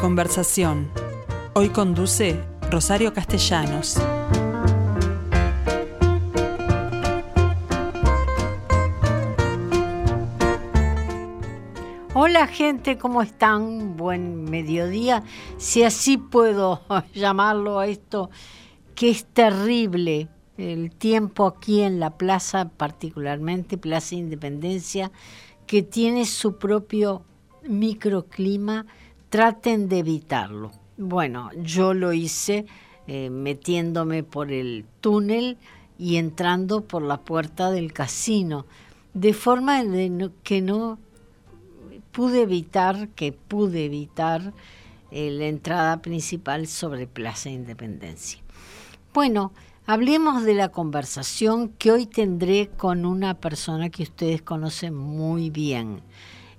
Conversación. 0.00 0.90
Hoy 1.54 1.70
conduce 1.70 2.38
Rosario 2.70 3.14
Castellanos. 3.14 3.96
Hola 12.12 12.46
gente, 12.46 12.98
¿cómo 12.98 13.22
están? 13.22 13.96
Buen 13.96 14.44
mediodía. 14.44 15.22
Si 15.56 15.82
así 15.82 16.18
puedo 16.18 16.82
llamarlo 17.14 17.78
a 17.78 17.86
esto, 17.86 18.28
que 18.94 19.08
es 19.08 19.24
terrible 19.24 20.28
el 20.58 20.90
tiempo 20.90 21.46
aquí 21.46 21.80
en 21.80 22.00
la 22.00 22.18
plaza, 22.18 22.68
particularmente 22.68 23.78
Plaza 23.78 24.14
Independencia, 24.14 25.10
que 25.66 25.82
tiene 25.82 26.26
su 26.26 26.58
propio 26.58 27.22
microclima, 27.66 28.84
traten 29.36 29.90
de 29.90 29.98
evitarlo. 29.98 30.72
Bueno, 30.96 31.50
yo 31.62 31.92
lo 31.92 32.14
hice 32.14 32.64
eh, 33.06 33.28
metiéndome 33.28 34.22
por 34.22 34.50
el 34.50 34.86
túnel 35.02 35.58
y 35.98 36.16
entrando 36.16 36.84
por 36.84 37.02
la 37.02 37.18
puerta 37.18 37.70
del 37.70 37.92
casino, 37.92 38.64
de 39.12 39.34
forma 39.34 39.82
que 40.42 40.62
no 40.62 40.98
pude 42.12 42.40
evitar, 42.40 43.08
que 43.08 43.32
pude 43.32 43.84
evitar 43.84 44.54
eh, 45.10 45.30
la 45.30 45.48
entrada 45.48 46.00
principal 46.00 46.66
sobre 46.66 47.06
Plaza 47.06 47.50
Independencia. 47.50 48.40
Bueno, 49.12 49.52
hablemos 49.84 50.44
de 50.44 50.54
la 50.54 50.70
conversación 50.70 51.68
que 51.76 51.92
hoy 51.92 52.06
tendré 52.06 52.70
con 52.78 53.04
una 53.04 53.34
persona 53.34 53.90
que 53.90 54.04
ustedes 54.04 54.40
conocen 54.40 54.94
muy 54.94 55.50
bien. 55.50 56.00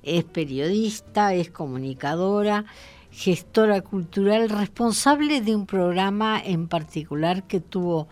Es 0.07 0.23
periodista, 0.23 1.33
es 1.33 1.49
comunicadora, 1.49 2.65
gestora 3.11 3.81
cultural, 3.81 4.49
responsable 4.49 5.41
de 5.41 5.55
un 5.55 5.65
programa 5.65 6.41
en 6.43 6.67
particular 6.67 7.43
que 7.43 7.59
tuvo 7.59 8.07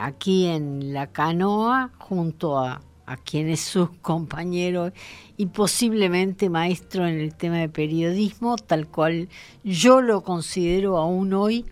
aquí 0.00 0.46
en 0.46 0.92
La 0.94 1.08
Canoa 1.08 1.90
junto 1.98 2.58
a 2.58 2.80
a 3.06 3.16
quien 3.16 3.48
es 3.48 3.60
su 3.60 3.90
compañero 4.02 4.92
y 5.36 5.46
posiblemente 5.46 6.50
maestro 6.50 7.06
en 7.06 7.20
el 7.20 7.34
tema 7.34 7.58
de 7.58 7.68
periodismo, 7.68 8.56
tal 8.56 8.86
cual 8.88 9.28
yo 9.62 10.00
lo 10.00 10.22
considero 10.22 10.98
aún 10.98 11.32
hoy, 11.32 11.66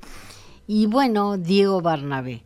y 0.66 0.86
bueno, 0.86 1.36
Diego 1.38 1.80
Barnabé. 1.80 2.44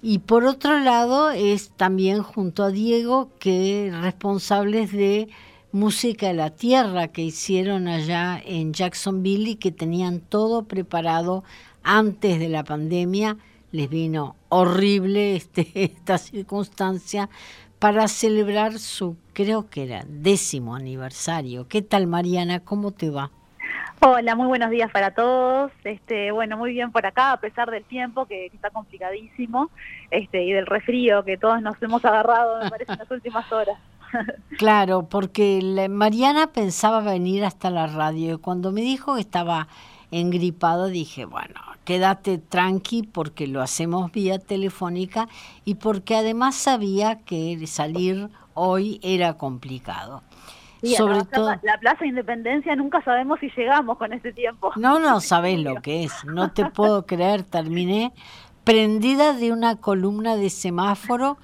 Y 0.00 0.20
por 0.20 0.44
otro 0.44 0.78
lado 0.78 1.30
es 1.30 1.70
también 1.70 2.22
junto 2.22 2.62
a 2.62 2.70
Diego 2.70 3.30
que 3.40 3.92
responsables 4.00 4.92
de 4.92 5.28
Música 5.72 6.28
de 6.28 6.34
la 6.34 6.48
Tierra 6.48 7.08
que 7.08 7.20
hicieron 7.20 7.88
allá 7.88 8.40
en 8.42 8.72
Jacksonville 8.72 9.50
y 9.50 9.56
que 9.56 9.70
tenían 9.70 10.20
todo 10.20 10.64
preparado 10.64 11.44
antes 11.82 12.38
de 12.38 12.48
la 12.48 12.64
pandemia. 12.64 13.36
Les 13.70 13.90
vino 13.90 14.34
horrible 14.48 15.36
este, 15.36 15.68
esta 15.74 16.16
circunstancia, 16.16 17.28
para 17.78 18.08
celebrar 18.08 18.78
su, 18.78 19.18
creo 19.34 19.68
que 19.68 19.84
era 19.84 20.04
décimo 20.08 20.74
aniversario. 20.74 21.68
¿Qué 21.68 21.82
tal 21.82 22.06
Mariana? 22.06 22.60
¿Cómo 22.60 22.90
te 22.90 23.10
va? 23.10 23.30
Hola, 24.00 24.34
muy 24.36 24.46
buenos 24.46 24.70
días 24.70 24.90
para 24.90 25.10
todos. 25.10 25.70
Este, 25.84 26.30
bueno, 26.30 26.56
muy 26.56 26.72
bien 26.72 26.92
por 26.92 27.04
acá, 27.04 27.32
a 27.32 27.40
pesar 27.40 27.70
del 27.70 27.84
tiempo 27.84 28.26
que, 28.26 28.46
está 28.46 28.70
complicadísimo, 28.70 29.70
este, 30.10 30.44
y 30.44 30.52
del 30.52 30.66
resfrío 30.66 31.24
que 31.24 31.36
todos 31.36 31.60
nos 31.60 31.80
hemos 31.82 32.04
agarrado, 32.04 32.62
me 32.62 32.70
parece, 32.70 32.92
en 32.92 32.98
las 32.98 33.10
últimas 33.10 33.52
horas. 33.52 33.76
Claro, 34.58 35.08
porque 35.08 35.86
Mariana 35.88 36.48
pensaba 36.48 37.00
venir 37.00 37.44
hasta 37.44 37.70
la 37.70 37.86
radio 37.86 38.34
y 38.34 38.38
cuando 38.38 38.72
me 38.72 38.80
dijo 38.80 39.14
que 39.14 39.20
estaba 39.20 39.68
engripado 40.10 40.86
dije, 40.86 41.26
bueno, 41.26 41.60
quédate 41.84 42.38
tranqui 42.38 43.02
porque 43.02 43.46
lo 43.46 43.62
hacemos 43.62 44.10
vía 44.12 44.38
telefónica 44.38 45.28
y 45.64 45.76
porque 45.76 46.16
además 46.16 46.54
sabía 46.54 47.20
que 47.20 47.66
salir 47.66 48.28
hoy 48.54 49.00
era 49.02 49.34
complicado. 49.34 50.22
Sobre 50.82 51.24
todo 51.24 51.54
la 51.62 51.78
Plaza 51.80 52.06
Independencia 52.06 52.76
nunca 52.76 53.02
sabemos 53.02 53.40
si 53.40 53.50
llegamos 53.56 53.98
con 53.98 54.12
este 54.12 54.32
tiempo. 54.32 54.72
No, 54.76 54.98
no 55.00 55.20
sabes 55.22 55.58
lo 55.58 55.76
que 55.76 56.04
es, 56.04 56.12
no 56.24 56.52
te 56.52 56.66
puedo 56.66 57.04
creer, 57.06 57.42
terminé 57.42 58.12
prendida 58.64 59.32
de 59.32 59.50
una 59.50 59.76
columna 59.76 60.36
de 60.36 60.50
semáforo 60.50 61.38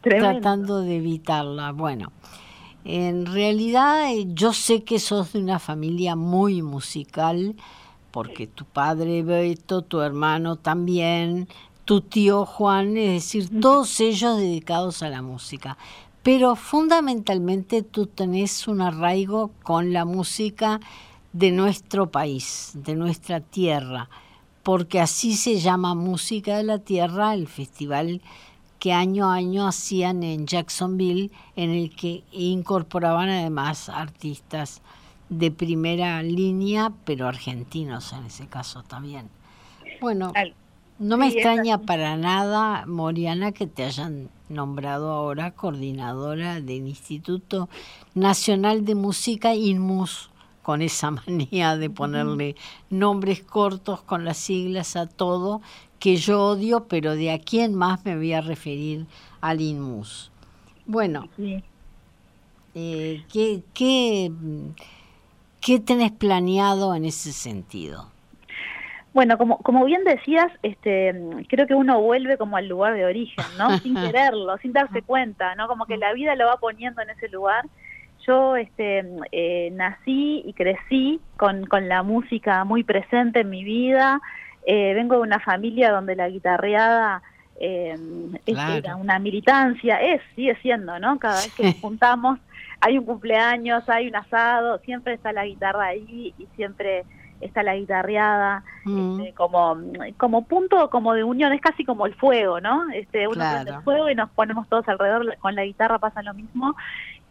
tratando 0.00 0.80
de 0.80 0.96
evitarla. 0.96 1.72
Bueno, 1.72 2.12
en 2.84 3.26
realidad 3.26 4.12
eh, 4.12 4.26
yo 4.28 4.52
sé 4.52 4.84
que 4.84 4.98
sos 4.98 5.32
de 5.32 5.40
una 5.40 5.58
familia 5.58 6.16
muy 6.16 6.62
musical 6.62 7.54
porque 8.10 8.46
tu 8.46 8.64
padre 8.64 9.22
Beto, 9.22 9.82
tu 9.82 10.00
hermano 10.00 10.56
también, 10.56 11.48
tu 11.84 12.00
tío 12.00 12.44
Juan, 12.44 12.96
es 12.96 13.24
decir, 13.24 13.60
todos 13.60 14.00
ellos 14.00 14.38
dedicados 14.38 15.02
a 15.02 15.08
la 15.08 15.22
música. 15.22 15.76
Pero 16.22 16.54
fundamentalmente 16.54 17.82
tú 17.82 18.06
tenés 18.06 18.68
un 18.68 18.80
arraigo 18.80 19.52
con 19.62 19.92
la 19.92 20.04
música 20.04 20.80
de 21.32 21.50
nuestro 21.50 22.10
país, 22.10 22.72
de 22.74 22.94
nuestra 22.94 23.40
tierra, 23.40 24.10
porque 24.62 25.00
así 25.00 25.34
se 25.34 25.58
llama 25.58 25.94
Música 25.94 26.58
de 26.58 26.64
la 26.64 26.78
Tierra, 26.78 27.32
el 27.34 27.46
festival 27.46 28.20
que 28.80 28.92
año 28.92 29.30
a 29.30 29.34
año 29.34 29.68
hacían 29.68 30.24
en 30.24 30.46
Jacksonville, 30.46 31.30
en 31.54 31.70
el 31.70 31.94
que 31.94 32.24
incorporaban 32.32 33.28
además 33.28 33.88
artistas 33.88 34.82
de 35.28 35.52
primera 35.52 36.22
línea, 36.22 36.90
pero 37.04 37.28
argentinos 37.28 38.12
en 38.12 38.24
ese 38.24 38.48
caso 38.48 38.82
también. 38.82 39.28
Bueno, 40.00 40.32
no 40.98 41.16
me 41.16 41.28
extraña 41.28 41.78
para 41.78 42.16
nada, 42.16 42.84
Moriana, 42.86 43.52
que 43.52 43.66
te 43.66 43.84
hayan 43.84 44.30
nombrado 44.48 45.12
ahora 45.12 45.52
coordinadora 45.52 46.60
del 46.60 46.88
Instituto 46.88 47.68
Nacional 48.14 48.84
de 48.84 48.94
Música 48.94 49.54
INMUS, 49.54 50.30
con 50.62 50.82
esa 50.82 51.10
manía 51.26 51.76
de 51.76 51.90
ponerle 51.90 52.56
nombres 52.88 53.42
cortos 53.42 54.02
con 54.02 54.24
las 54.24 54.38
siglas 54.38 54.96
a 54.96 55.06
todo, 55.06 55.60
que 56.00 56.16
yo 56.16 56.42
odio, 56.42 56.88
pero 56.88 57.14
de 57.14 57.30
aquí 57.30 57.60
en 57.60 57.74
más 57.74 58.04
me 58.04 58.16
voy 58.16 58.32
a 58.32 58.40
referir 58.40 59.06
al 59.40 59.60
INMUS. 59.60 60.32
Bueno, 60.86 61.28
eh, 62.74 63.22
¿qué, 63.32 63.62
qué 63.72 64.32
¿Qué 65.60 65.78
tenés 65.78 66.12
planeado 66.12 66.94
en 66.94 67.04
ese 67.04 67.32
sentido? 67.32 68.06
Bueno, 69.12 69.36
como, 69.36 69.58
como 69.58 69.84
bien 69.84 70.04
decías, 70.04 70.50
este, 70.62 71.14
creo 71.48 71.66
que 71.66 71.74
uno 71.74 72.00
vuelve 72.00 72.38
como 72.38 72.56
al 72.56 72.68
lugar 72.68 72.94
de 72.94 73.04
origen, 73.04 73.44
¿no? 73.58 73.76
Sin 73.78 73.94
quererlo, 73.94 74.56
sin 74.58 74.72
darse 74.72 75.02
cuenta, 75.02 75.54
¿no? 75.56 75.68
Como 75.68 75.84
que 75.84 75.96
la 75.96 76.12
vida 76.12 76.34
lo 76.34 76.46
va 76.46 76.56
poniendo 76.56 77.02
en 77.02 77.10
ese 77.10 77.28
lugar. 77.28 77.66
Yo 78.26 78.56
este, 78.56 79.04
eh, 79.32 79.70
nací 79.72 80.42
y 80.46 80.52
crecí 80.54 81.20
con, 81.36 81.66
con 81.66 81.88
la 81.88 82.02
música 82.02 82.64
muy 82.64 82.84
presente 82.84 83.40
en 83.40 83.50
mi 83.50 83.64
vida. 83.64 84.20
Eh, 84.66 84.94
vengo 84.94 85.16
de 85.16 85.22
una 85.22 85.40
familia 85.40 85.90
donde 85.90 86.16
la 86.16 86.28
guitarreada 86.28 87.22
eh, 87.58 87.96
es 88.46 88.58
una 88.98 89.18
militancia, 89.18 90.00
es, 90.00 90.20
sigue 90.34 90.56
siendo, 90.62 90.98
¿no? 90.98 91.18
Cada 91.18 91.36
vez 91.36 91.52
que 91.54 91.64
nos 91.64 91.80
juntamos 91.80 92.38
hay 92.80 92.98
un 92.98 93.04
cumpleaños, 93.04 93.88
hay 93.88 94.08
un 94.08 94.16
asado, 94.16 94.78
siempre 94.78 95.14
está 95.14 95.32
la 95.32 95.44
guitarra 95.44 95.86
ahí 95.86 96.34
y 96.38 96.46
siempre 96.56 97.04
está 97.40 97.62
la 97.62 97.74
guitarreada 97.74 98.64
mm. 98.84 99.20
este, 99.20 99.32
como 99.32 99.78
como 100.18 100.44
punto 100.44 100.90
como 100.90 101.14
de 101.14 101.24
unión 101.24 101.54
es 101.54 101.60
casi 101.62 101.86
como 101.86 102.04
el 102.04 102.14
fuego 102.14 102.60
no 102.60 102.90
este 102.90 103.26
uno 103.28 103.42
prende 103.50 103.70
el 103.70 103.82
fuego 103.82 104.10
y 104.10 104.14
nos 104.14 104.28
ponemos 104.30 104.68
todos 104.68 104.86
alrededor 104.88 105.38
con 105.38 105.54
la 105.54 105.64
guitarra 105.64 105.98
pasa 105.98 106.22
lo 106.22 106.34
mismo. 106.34 106.76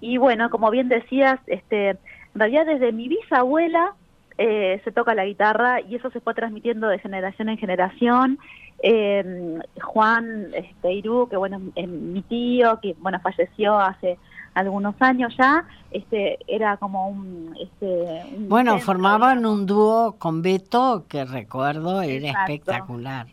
Y 0.01 0.17
bueno 0.17 0.49
como 0.49 0.71
bien 0.71 0.89
decías 0.89 1.39
este 1.45 1.89
en 1.89 1.97
realidad 2.33 2.65
desde 2.65 2.91
mi 2.91 3.07
bisabuela 3.07 3.93
eh, 4.41 4.79
se 4.85 4.93
toca 4.93 5.13
la 5.13 5.25
guitarra 5.25 5.81
y 5.81 5.95
eso 5.95 6.09
se 6.11 6.21
fue 6.21 6.33
transmitiendo 6.33 6.87
de 6.87 6.97
generación 6.97 7.49
en 7.49 7.57
generación. 7.57 8.39
Eh, 8.81 9.59
Juan 9.81 10.47
este, 10.53 11.01
que 11.29 11.35
bueno 11.35 11.59
es 11.75 11.89
mi 11.89 12.21
tío 12.21 12.79
que 12.81 12.95
bueno 13.01 13.19
falleció 13.19 13.77
hace 13.77 14.17
algunos 14.53 14.95
años 15.01 15.35
ya, 15.37 15.65
este 15.91 16.39
era 16.47 16.77
como 16.77 17.09
un... 17.09 17.55
Este, 17.61 18.23
bueno, 18.37 18.79
formaban 18.79 19.45
un 19.45 19.65
dúo 19.65 20.15
con 20.17 20.41
Beto 20.41 21.05
que 21.07 21.25
recuerdo 21.25 22.01
era 22.01 22.29
espectacular. 22.29 23.27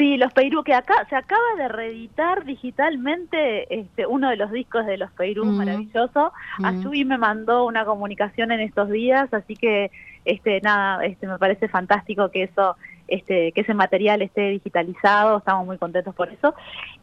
Sí, 0.00 0.16
los 0.16 0.32
Peirú, 0.32 0.64
que 0.64 0.72
acá 0.72 1.06
se 1.10 1.14
acaba 1.14 1.44
de 1.58 1.68
reeditar 1.68 2.46
digitalmente 2.46 3.80
este, 3.80 4.06
uno 4.06 4.30
de 4.30 4.36
los 4.36 4.50
discos 4.50 4.86
de 4.86 4.96
los 4.96 5.10
Peirú, 5.10 5.44
maravilloso. 5.44 6.32
Ayubi 6.64 7.04
me 7.04 7.18
mandó 7.18 7.66
una 7.66 7.84
comunicación 7.84 8.50
en 8.50 8.60
estos 8.60 8.88
días, 8.88 9.28
así 9.34 9.56
que 9.56 9.90
este 10.24 10.62
nada, 10.62 11.04
este 11.04 11.26
me 11.26 11.36
parece 11.36 11.68
fantástico 11.68 12.30
que 12.30 12.44
eso 12.44 12.76
este, 13.08 13.52
que 13.52 13.60
ese 13.60 13.74
material 13.74 14.22
esté 14.22 14.48
digitalizado, 14.48 15.36
estamos 15.36 15.66
muy 15.66 15.76
contentos 15.76 16.14
por 16.14 16.30
eso. 16.30 16.54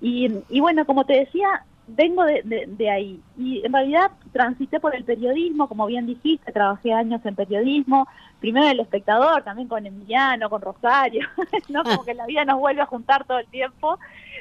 Y, 0.01 0.31
y 0.49 0.59
bueno, 0.59 0.83
como 0.87 1.05
te 1.05 1.19
decía, 1.19 1.65
vengo 1.87 2.23
de, 2.25 2.89
ahí. 2.89 3.21
Y 3.37 3.65
en 3.65 3.73
realidad 3.73 4.11
transité 4.33 4.79
por 4.79 4.95
el 4.95 5.03
periodismo, 5.03 5.67
como 5.67 5.85
bien 5.85 6.05
dijiste, 6.05 6.51
trabajé 6.51 6.93
años 6.93 7.25
en 7.25 7.35
periodismo, 7.35 8.07
primero 8.39 8.65
en 8.65 8.73
El 8.73 8.79
Espectador, 8.81 9.43
también 9.43 9.67
con 9.67 9.85
Emiliano, 9.85 10.49
con 10.49 10.61
Rosario, 10.61 11.27
¿no? 11.69 11.83
Como 11.83 12.03
que 12.03 12.13
la 12.13 12.25
vida 12.25 12.45
nos 12.45 12.59
vuelve 12.59 12.81
a 12.81 12.85
juntar 12.85 13.25
todo 13.25 13.39
el 13.39 13.47
tiempo. 13.47 13.97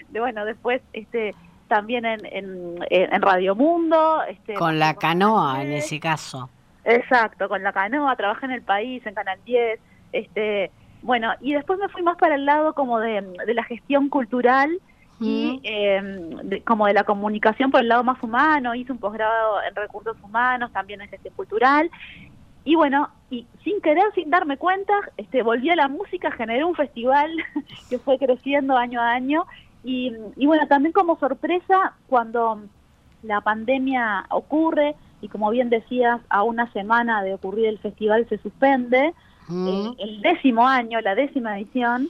De, 0.09 0.21
bueno, 0.21 0.45
después 0.45 0.83
este 0.93 1.35
también 1.69 2.05
en, 2.05 2.21
en, 2.91 3.23
Radio 3.23 3.55
Mundo. 3.55 4.23
Este, 4.29 4.55
con 4.55 4.79
la 4.79 4.95
canoa, 4.95 5.63
en 5.63 5.73
ese 5.73 5.99
caso. 5.99 6.49
Exacto, 6.85 7.49
con 7.49 7.63
la 7.65 7.73
canoa, 7.73 8.15
trabajé 8.15 8.47
en 8.47 8.53
El 8.53 8.63
País, 8.63 9.05
en 9.07 9.15
Canal 9.15 9.39
10, 9.45 9.81
este... 10.13 10.71
Bueno, 11.03 11.33
y 11.41 11.53
después 11.53 11.79
me 11.79 11.89
fui 11.89 12.03
más 12.03 12.17
para 12.17 12.35
el 12.35 12.47
lado 12.47 12.73
como 12.73 12.99
de, 12.99 13.21
de 13.47 13.55
la 13.55 13.63
gestión 13.65 14.09
cultural, 14.09 14.81
y 15.21 15.61
eh, 15.65 16.63
como 16.67 16.87
de 16.87 16.93
la 16.93 17.05
comunicación 17.05 17.71
por 17.71 17.81
el 17.81 17.89
lado 17.89 18.05
más 18.05 18.23
humano, 18.23 18.75
hice 18.75 18.93
un 18.93 18.99
posgrado 18.99 19.63
en 19.69 19.75
recursos 19.75 20.17
humanos, 20.23 20.73
también 20.73 21.01
en 21.01 21.09
gestión 21.09 21.35
cultural, 21.35 21.91
y 22.65 22.75
bueno, 22.75 23.09
y 23.31 23.47
sin 23.65 23.81
querer, 23.81 24.05
sin 24.15 24.29
darme 24.31 24.57
cuenta, 24.57 24.93
este, 25.17 25.43
volví 25.43 25.71
a 25.71 25.77
la 25.77 25.89
música, 25.89 26.31
generé 26.33 26.65
un 26.65 26.75
festival 26.75 27.31
que 27.89 27.99
fue 27.99 28.19
creciendo 28.19 28.77
año 28.77 29.01
a 29.01 29.13
año, 29.13 29.47
y, 29.85 30.13
y 30.37 30.47
bueno, 30.47 30.67
también 30.67 30.93
como 30.93 31.19
sorpresa, 31.19 31.95
cuando 32.09 32.61
la 33.23 33.41
pandemia 33.41 34.27
ocurre, 34.31 34.97
y 35.21 35.29
como 35.29 35.51
bien 35.51 35.71
decías, 35.71 36.21
a 36.29 36.43
una 36.43 36.71
semana 36.73 37.23
de 37.23 37.35
ocurrir 37.35 37.67
el 37.67 37.79
festival 37.79 38.29
se 38.29 38.39
suspende, 38.39 39.15
eh, 39.49 39.91
el 39.99 40.21
décimo 40.23 40.67
año, 40.67 41.01
la 41.01 41.15
décima 41.15 41.59
edición, 41.59 42.09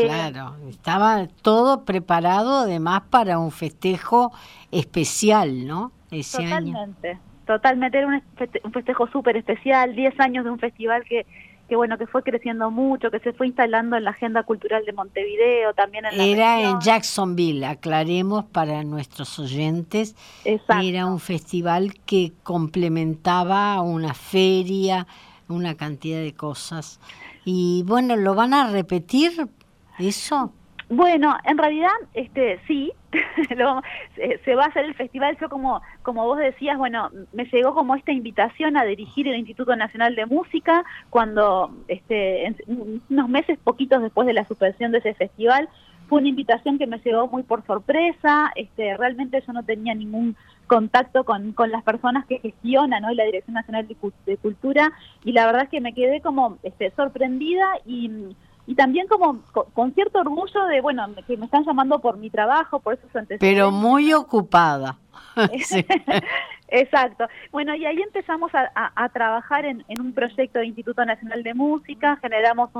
claro, 0.00 0.56
estaba 0.68 1.26
todo 1.42 1.84
preparado 1.84 2.58
además 2.60 3.02
para 3.10 3.38
un 3.38 3.50
festejo 3.50 4.32
especial, 4.70 5.66
¿no? 5.66 5.92
Ese 6.10 6.42
totalmente, 6.42 7.18
totalmente, 7.46 7.98
era 7.98 8.22
un 8.64 8.72
festejo 8.72 9.06
súper 9.08 9.36
especial, 9.36 9.94
10 9.94 10.20
años 10.20 10.44
de 10.44 10.50
un 10.50 10.58
festival 10.58 11.04
que, 11.04 11.26
que 11.68 11.76
bueno, 11.76 11.98
que 11.98 12.06
fue 12.06 12.22
creciendo 12.22 12.70
mucho, 12.70 13.10
que 13.10 13.18
se 13.20 13.32
fue 13.32 13.48
instalando 13.48 13.96
en 13.96 14.04
la 14.04 14.10
agenda 14.10 14.44
cultural 14.44 14.84
de 14.84 14.92
Montevideo, 14.92 15.74
también 15.74 16.04
en 16.06 16.16
la 16.16 16.24
Era 16.24 16.60
en 16.62 16.80
Jacksonville, 16.80 17.64
aclaremos 17.66 18.44
para 18.44 18.84
nuestros 18.84 19.38
oyentes, 19.38 20.14
era 20.44 21.06
un 21.06 21.18
festival 21.18 21.94
que 22.06 22.32
complementaba 22.42 23.80
una 23.80 24.14
feria, 24.14 25.06
una 25.48 25.74
cantidad 25.76 26.20
de 26.20 26.34
cosas. 26.34 27.00
Y 27.44 27.84
bueno, 27.86 28.16
lo 28.16 28.34
van 28.34 28.54
a 28.54 28.70
repetir 28.70 29.48
¿Eso? 29.98 30.52
Bueno, 30.88 31.36
en 31.44 31.58
realidad, 31.58 31.90
este, 32.14 32.60
sí, 32.68 32.92
se, 33.48 34.54
va 34.54 34.64
a 34.64 34.68
hacer 34.68 34.84
el 34.84 34.94
festival. 34.94 35.36
Yo 35.40 35.48
como, 35.48 35.82
como 36.02 36.24
vos 36.24 36.38
decías, 36.38 36.78
bueno, 36.78 37.10
me 37.32 37.44
llegó 37.46 37.74
como 37.74 37.96
esta 37.96 38.12
invitación 38.12 38.76
a 38.76 38.84
dirigir 38.84 39.26
el 39.26 39.36
Instituto 39.36 39.74
Nacional 39.74 40.14
de 40.14 40.26
Música 40.26 40.84
cuando, 41.10 41.74
este, 41.88 42.54
unos 42.68 43.28
meses 43.28 43.58
poquitos 43.58 44.00
después 44.00 44.28
de 44.28 44.34
la 44.34 44.46
suspensión 44.46 44.92
de 44.92 44.98
ese 44.98 45.14
festival, 45.14 45.68
fue 46.08 46.20
una 46.20 46.28
invitación 46.28 46.78
que 46.78 46.86
me 46.86 46.98
llegó 46.98 47.26
muy 47.26 47.42
por 47.42 47.66
sorpresa. 47.66 48.52
Este, 48.54 48.96
realmente 48.96 49.42
yo 49.44 49.52
no 49.52 49.64
tenía 49.64 49.92
ningún 49.92 50.36
contacto 50.68 51.24
con, 51.24 51.52
con 51.52 51.72
las 51.72 51.82
personas 51.82 52.26
que 52.26 52.38
gestionan 52.38 53.04
hoy 53.04 53.16
la 53.16 53.24
Dirección 53.24 53.54
Nacional 53.54 53.88
de, 53.88 53.96
de, 54.24 54.36
Cultura 54.36 54.92
y 55.24 55.32
la 55.32 55.46
verdad 55.46 55.64
es 55.64 55.68
que 55.68 55.80
me 55.80 55.94
quedé 55.94 56.20
como 56.20 56.58
este, 56.62 56.92
sorprendida 56.92 57.66
y 57.84 58.10
y 58.66 58.74
también 58.74 59.06
como 59.06 59.42
con, 59.52 59.94
cierto 59.94 60.18
orgullo 60.18 60.64
de, 60.66 60.80
bueno, 60.80 61.06
que 61.26 61.36
me 61.36 61.46
están 61.46 61.64
llamando 61.64 62.00
por 62.00 62.16
mi 62.16 62.30
trabajo, 62.30 62.80
por 62.80 62.94
eso 62.94 63.02
antecedentes. 63.06 63.38
Pero 63.38 63.70
muy 63.70 64.12
ocupada. 64.12 64.98
Exacto. 66.68 67.28
Bueno, 67.52 67.74
y 67.74 67.86
ahí 67.86 68.00
empezamos 68.00 68.50
a, 68.54 69.08
trabajar 69.10 69.64
en, 69.64 69.84
un 69.98 70.12
proyecto 70.12 70.58
de 70.58 70.66
Instituto 70.66 71.04
Nacional 71.04 71.42
de 71.42 71.54
Música, 71.54 72.18
generamos 72.20 72.70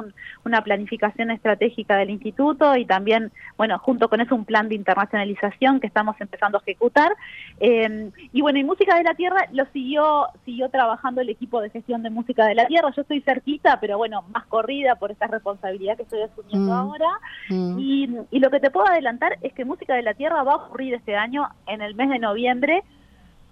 una 0.45 0.63
planificación 0.63 1.31
estratégica 1.31 1.97
del 1.97 2.11
instituto 2.11 2.77
y 2.77 2.85
también, 2.85 3.33
bueno, 3.57 3.79
junto 3.79 4.09
con 4.09 4.21
eso 4.21 4.35
un 4.35 4.45
plan 4.45 4.69
de 4.69 4.75
internacionalización 4.75 5.81
que 5.81 5.87
estamos 5.87 6.17
empezando 6.21 6.59
a 6.59 6.63
ejecutar. 6.63 7.13
Eh, 7.61 8.11
y 8.33 8.43
bueno, 8.43 8.59
y 8.59 8.65
Música 8.65 8.97
de 8.97 9.05
la 9.05 9.15
Tierra 9.15 9.47
lo 9.53 9.65
siguió, 9.67 10.27
siguió 10.45 10.69
trabajando 10.69 11.21
el 11.21 11.29
equipo 11.29 11.61
de 11.61 11.71
gestión 11.71 12.03
de 12.03 12.11
Música 12.11 12.45
de 12.47 12.55
la 12.55 12.67
Tierra. 12.67 12.91
Yo 12.95 13.03
estoy 13.03 13.21
cerquita, 13.21 13.79
pero 13.81 13.99
bueno, 13.99 14.25
más 14.33 14.47
corrida 14.47 14.97
por 14.97 15.13
esta 15.13 15.29
responsabilidad 15.29 15.97
que 15.97 16.03
estoy 16.03 16.23
asumiendo 16.23 16.73
mm. 16.73 16.77
ahora. 16.77 17.09
Mm. 17.49 17.79
Y, 17.79 18.17
y 18.31 18.41
lo 18.41 18.51
que 18.51 18.61
te 18.61 18.71
puedo 18.71 18.89
adelantar 18.89 19.39
es 19.43 19.53
que 19.53 19.65
Música 19.65 19.95
de 19.95 20.03
la 20.03 20.15
Tierra 20.15 20.43
va 20.43 20.53
a 20.53 20.57
ocurrir 20.57 20.95
este 20.95 21.17
año 21.17 21.49
en 21.67 21.83
el 21.83 21.95
mes 21.95 22.11
de 22.11 22.19
noviembre 22.19 22.83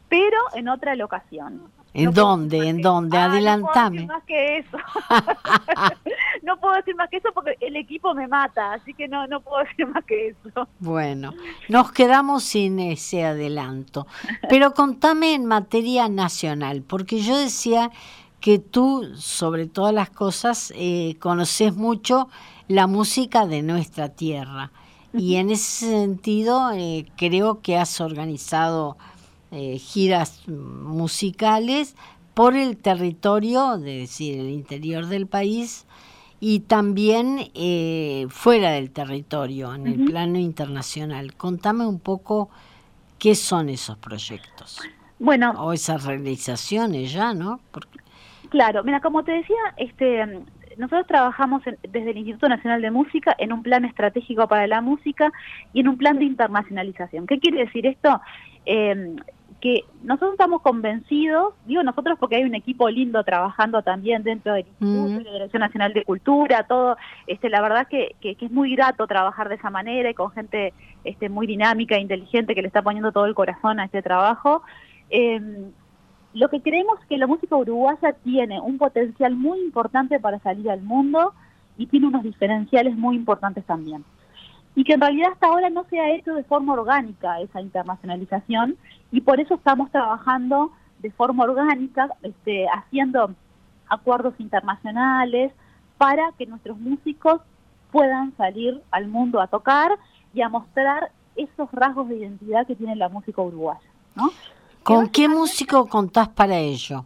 pero 0.09 0.39
en 0.55 0.69
otra 0.69 0.95
locación. 0.95 1.62
¿En 1.95 2.12
dónde? 2.12 2.69
¿En 2.69 2.83
dónde? 2.83 3.17
Ah, 3.17 3.27
Adelantame. 3.27 4.06
no 4.06 4.06
puedo 4.09 4.09
decir 4.09 4.09
más 4.09 4.25
que 4.25 4.59
eso. 4.59 4.79
no 6.43 6.61
puedo 6.61 6.75
decir 6.75 6.97
más 6.97 7.09
que 7.09 7.17
eso 7.19 7.29
porque 7.33 7.56
el 7.61 7.77
equipo 7.77 8.15
me 8.15 8.27
mata, 8.27 8.73
así 8.73 8.93
que 8.95 9.06
no, 9.06 9.29
no 9.29 9.41
puedo 9.41 9.62
decir 9.65 9.87
más 9.87 10.05
que 10.05 10.29
eso. 10.29 10.69
Bueno, 10.81 11.33
nos 11.69 11.93
quedamos 11.93 12.43
sin 12.43 12.81
ese 12.81 13.25
adelanto. 13.25 14.09
Pero 14.49 14.75
contame 14.75 15.35
en 15.35 15.47
materia 15.47 16.09
nacional, 16.09 16.83
porque 16.83 17.21
yo 17.21 17.39
decía 17.39 17.93
que 18.41 18.59
tú, 18.59 19.12
sobre 19.17 19.67
todas 19.67 19.95
las 19.95 20.11
cosas, 20.11 20.73
eh, 20.77 21.17
conoces 21.21 21.77
mucho 21.77 22.29
la 22.67 22.89
música 22.89 23.47
de 23.47 23.62
nuestra 23.62 24.09
tierra. 24.09 24.73
Y 25.12 25.37
en 25.37 25.51
ese 25.51 25.87
sentido, 25.87 26.73
eh, 26.73 27.06
creo 27.17 27.61
que 27.62 27.79
has 27.79 28.01
organizado 28.01 28.97
eh, 29.55 29.79
giras 29.79 30.47
musicales 30.49 31.97
por 32.35 32.56
el 32.56 32.77
territorio, 32.77 33.77
es 33.77 33.83
decir, 33.83 34.41
el 34.41 34.51
interior 34.51 35.06
del 35.06 35.27
país 35.27 35.87
y 36.41 36.61
también 36.61 37.39
eh, 37.55 38.27
fuera 38.29 38.73
del 38.73 38.91
territorio, 38.91 39.75
en 39.75 39.87
el 39.87 40.05
plano 40.05 40.39
internacional. 40.39 41.35
Contame 41.35 41.87
un 41.87 42.01
poco 42.01 42.51
qué 43.19 43.35
son 43.35 43.69
esos 43.69 43.97
proyectos. 43.97 44.81
Bueno, 45.19 45.53
o 45.53 45.73
esas 45.73 46.05
realizaciones 46.05 47.12
ya, 47.12 47.33
¿no? 47.33 47.61
Claro, 48.51 48.85
mira, 48.85 49.01
como 49.01 49.23
te 49.23 49.33
decía, 49.33 49.56
este 49.77 50.43
nosotros 50.77 51.06
trabajamos 51.06 51.62
desde 51.65 52.11
el 52.11 52.19
Instituto 52.19 52.49
Nacional 52.49 52.83
de 52.83 52.91
Música 52.91 53.35
en 53.39 53.53
un 53.53 53.62
plan 53.62 53.85
estratégico 53.85 54.49
para 54.49 54.67
la 54.67 54.81
música 54.81 55.32
y 55.73 55.81
en 55.81 55.89
un 55.89 55.96
plan 55.96 56.19
de 56.19 56.25
internacionalización. 56.25 57.27
¿Qué 57.27 57.39
quiere 57.39 57.65
decir 57.65 57.87
esto? 57.87 58.20
Eh, 58.67 59.17
que 59.65 59.87
nosotros 60.03 60.33
estamos 60.33 60.61
convencidos, 60.61 61.55
digo 61.65 61.83
nosotros 61.83 62.19
porque 62.21 62.37
hay 62.37 62.44
un 62.44 62.55
equipo 62.55 62.91
lindo 62.91 63.25
trabajando 63.25 63.81
también 63.81 64.23
dentro 64.23 64.53
del 64.53 64.67
Instituto, 64.67 65.21
de 65.21 65.25
la 65.25 65.33
Dirección 65.33 65.61
Nacional 65.61 65.94
de 65.94 66.05
Cultura, 66.05 66.65
todo, 66.65 66.99
este, 67.27 67.49
la 67.49 67.63
verdad 67.63 67.89
que, 67.89 68.15
que, 68.21 68.37
es 68.39 68.51
muy 68.51 68.77
grato 68.77 69.06
trabajar 69.06 69.49
de 69.49 69.55
esa 69.55 69.71
manera 69.71 70.11
y 70.11 70.13
con 70.15 70.31
gente 70.33 70.75
este, 71.03 71.31
muy 71.31 71.47
dinámica 71.47 71.94
e 71.94 72.01
inteligente 72.01 72.55
que 72.55 72.61
le 72.61 72.67
está 72.67 72.83
poniendo 72.83 73.11
todo 73.11 73.25
el 73.25 73.35
corazón 73.35 73.81
a 73.81 73.87
este 73.87 74.03
trabajo. 74.03 74.61
Em, 75.09 75.73
lo 76.35 76.51
que 76.51 76.61
creemos 76.61 77.01
es 77.01 77.06
que 77.06 77.17
la 77.17 77.27
música 77.27 77.56
uruguaya 77.56 78.13
tiene 78.23 78.61
un 78.61 78.77
potencial 78.77 79.35
muy 79.35 79.61
importante 79.61 80.21
para 80.21 80.41
salir 80.41 80.71
al 80.71 80.83
mundo 80.83 81.33
y 81.79 81.87
tiene 81.87 82.09
unos 82.09 82.23
diferenciales 82.23 82.94
muy 82.99 83.17
importantes 83.17 83.65
también 83.65 84.05
y 84.77 84.85
que 84.85 84.95
en 84.95 85.01
realidad 85.01 85.33
hasta 85.33 85.47
ahora 85.47 85.71
no 85.71 85.85
se 85.89 86.01
ha 86.01 86.11
hecho 86.11 86.35
de 86.35 86.45
forma 86.45 86.73
orgánica 86.73 87.41
esa 87.41 87.61
internacionalización 87.61 88.77
y 89.13 89.21
por 89.21 89.41
eso 89.41 89.55
estamos 89.55 89.91
trabajando 89.91 90.73
de 90.99 91.11
forma 91.11 91.45
orgánica, 91.45 92.09
este, 92.23 92.67
haciendo 92.69 93.35
acuerdos 93.89 94.35
internacionales 94.39 95.53
para 95.99 96.33
que 96.39 96.47
nuestros 96.47 96.79
músicos 96.79 97.41
puedan 97.93 98.37
salir 98.37 98.83
al 98.91 99.07
mundo 99.07 99.41
a 99.41 99.47
tocar 99.47 99.93
y 100.33 100.43
a 100.43 100.49
mostrar 100.49 101.13
esos 101.37 101.71
rasgos 101.73 102.09
de 102.09 102.17
identidad 102.17 102.67
que 102.67 102.75
tiene 102.75 102.97
la 102.97 103.09
música 103.09 103.43
uruguaya. 103.43 103.89
¿no? 104.17 104.31
¿Con 104.83 105.09
qué 105.09 105.29
músico 105.29 105.87
contás 105.87 106.29
para 106.29 106.59
ello? 106.59 107.05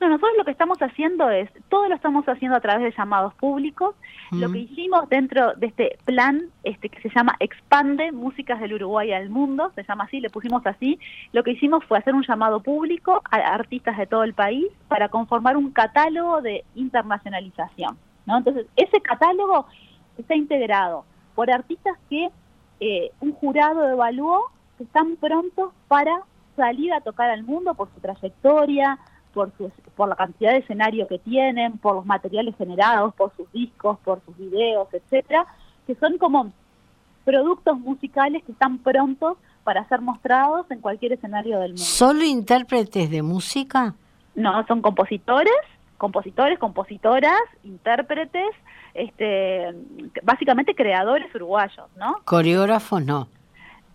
No, 0.00 0.08
nosotros 0.08 0.32
lo 0.38 0.44
que 0.44 0.52
estamos 0.52 0.78
haciendo 0.78 1.28
es, 1.28 1.50
todo 1.68 1.88
lo 1.88 1.94
estamos 1.96 2.24
haciendo 2.26 2.56
a 2.56 2.60
través 2.60 2.84
de 2.84 2.96
llamados 2.96 3.34
públicos. 3.34 3.96
Lo 4.30 4.52
que 4.52 4.58
hicimos 4.58 5.08
dentro 5.08 5.54
de 5.54 5.68
este 5.68 5.98
plan, 6.04 6.50
este 6.62 6.88
que 6.88 7.00
se 7.00 7.08
llama 7.08 7.34
Expande 7.40 8.12
Músicas 8.12 8.60
del 8.60 8.74
Uruguay 8.74 9.12
al 9.12 9.30
Mundo, 9.30 9.72
se 9.74 9.82
llama 9.82 10.04
así, 10.04 10.20
le 10.20 10.30
pusimos 10.30 10.64
así, 10.66 11.00
lo 11.32 11.42
que 11.42 11.52
hicimos 11.52 11.84
fue 11.86 11.98
hacer 11.98 12.14
un 12.14 12.22
llamado 12.22 12.60
público 12.60 13.22
a 13.30 13.36
artistas 13.36 13.96
de 13.98 14.06
todo 14.06 14.22
el 14.22 14.34
país 14.34 14.66
para 14.86 15.08
conformar 15.08 15.56
un 15.56 15.72
catálogo 15.72 16.42
de 16.42 16.64
internacionalización. 16.74 17.96
¿no? 18.26 18.38
Entonces, 18.38 18.66
ese 18.76 19.00
catálogo 19.00 19.66
está 20.18 20.36
integrado 20.36 21.04
por 21.34 21.50
artistas 21.50 21.96
que 22.10 22.28
eh, 22.80 23.10
un 23.20 23.32
jurado 23.32 23.88
evaluó 23.88 24.50
que 24.76 24.84
están 24.84 25.16
prontos 25.16 25.72
para 25.88 26.20
salir 26.56 26.92
a 26.92 27.00
tocar 27.00 27.30
al 27.30 27.44
mundo 27.44 27.74
por 27.74 27.88
su 27.94 28.00
trayectoria, 28.00 28.98
por, 29.46 29.70
por 29.94 30.08
la 30.08 30.16
cantidad 30.16 30.52
de 30.52 30.58
escenario 30.58 31.06
que 31.06 31.18
tienen, 31.18 31.78
por 31.78 31.94
los 31.94 32.06
materiales 32.06 32.56
generados, 32.56 33.14
por 33.14 33.34
sus 33.36 33.50
discos, 33.52 33.98
por 34.04 34.20
sus 34.24 34.36
videos, 34.36 34.88
etcétera, 34.92 35.46
que 35.86 35.94
son 35.94 36.18
como 36.18 36.52
productos 37.24 37.78
musicales 37.78 38.42
que 38.44 38.52
están 38.52 38.78
prontos 38.78 39.36
para 39.62 39.86
ser 39.88 40.00
mostrados 40.00 40.66
en 40.70 40.80
cualquier 40.80 41.12
escenario 41.12 41.60
del 41.60 41.70
mundo. 41.70 41.82
¿Solo 41.82 42.24
intérpretes 42.24 43.10
de 43.10 43.22
música? 43.22 43.94
No, 44.34 44.66
son 44.66 44.82
compositores, 44.82 45.52
compositores, 45.98 46.58
compositoras, 46.58 47.40
intérpretes, 47.64 48.48
este, 48.94 49.74
básicamente 50.22 50.74
creadores 50.74 51.32
uruguayos, 51.34 51.86
¿no? 51.96 52.20
Coreógrafos 52.24 53.04
no. 53.04 53.28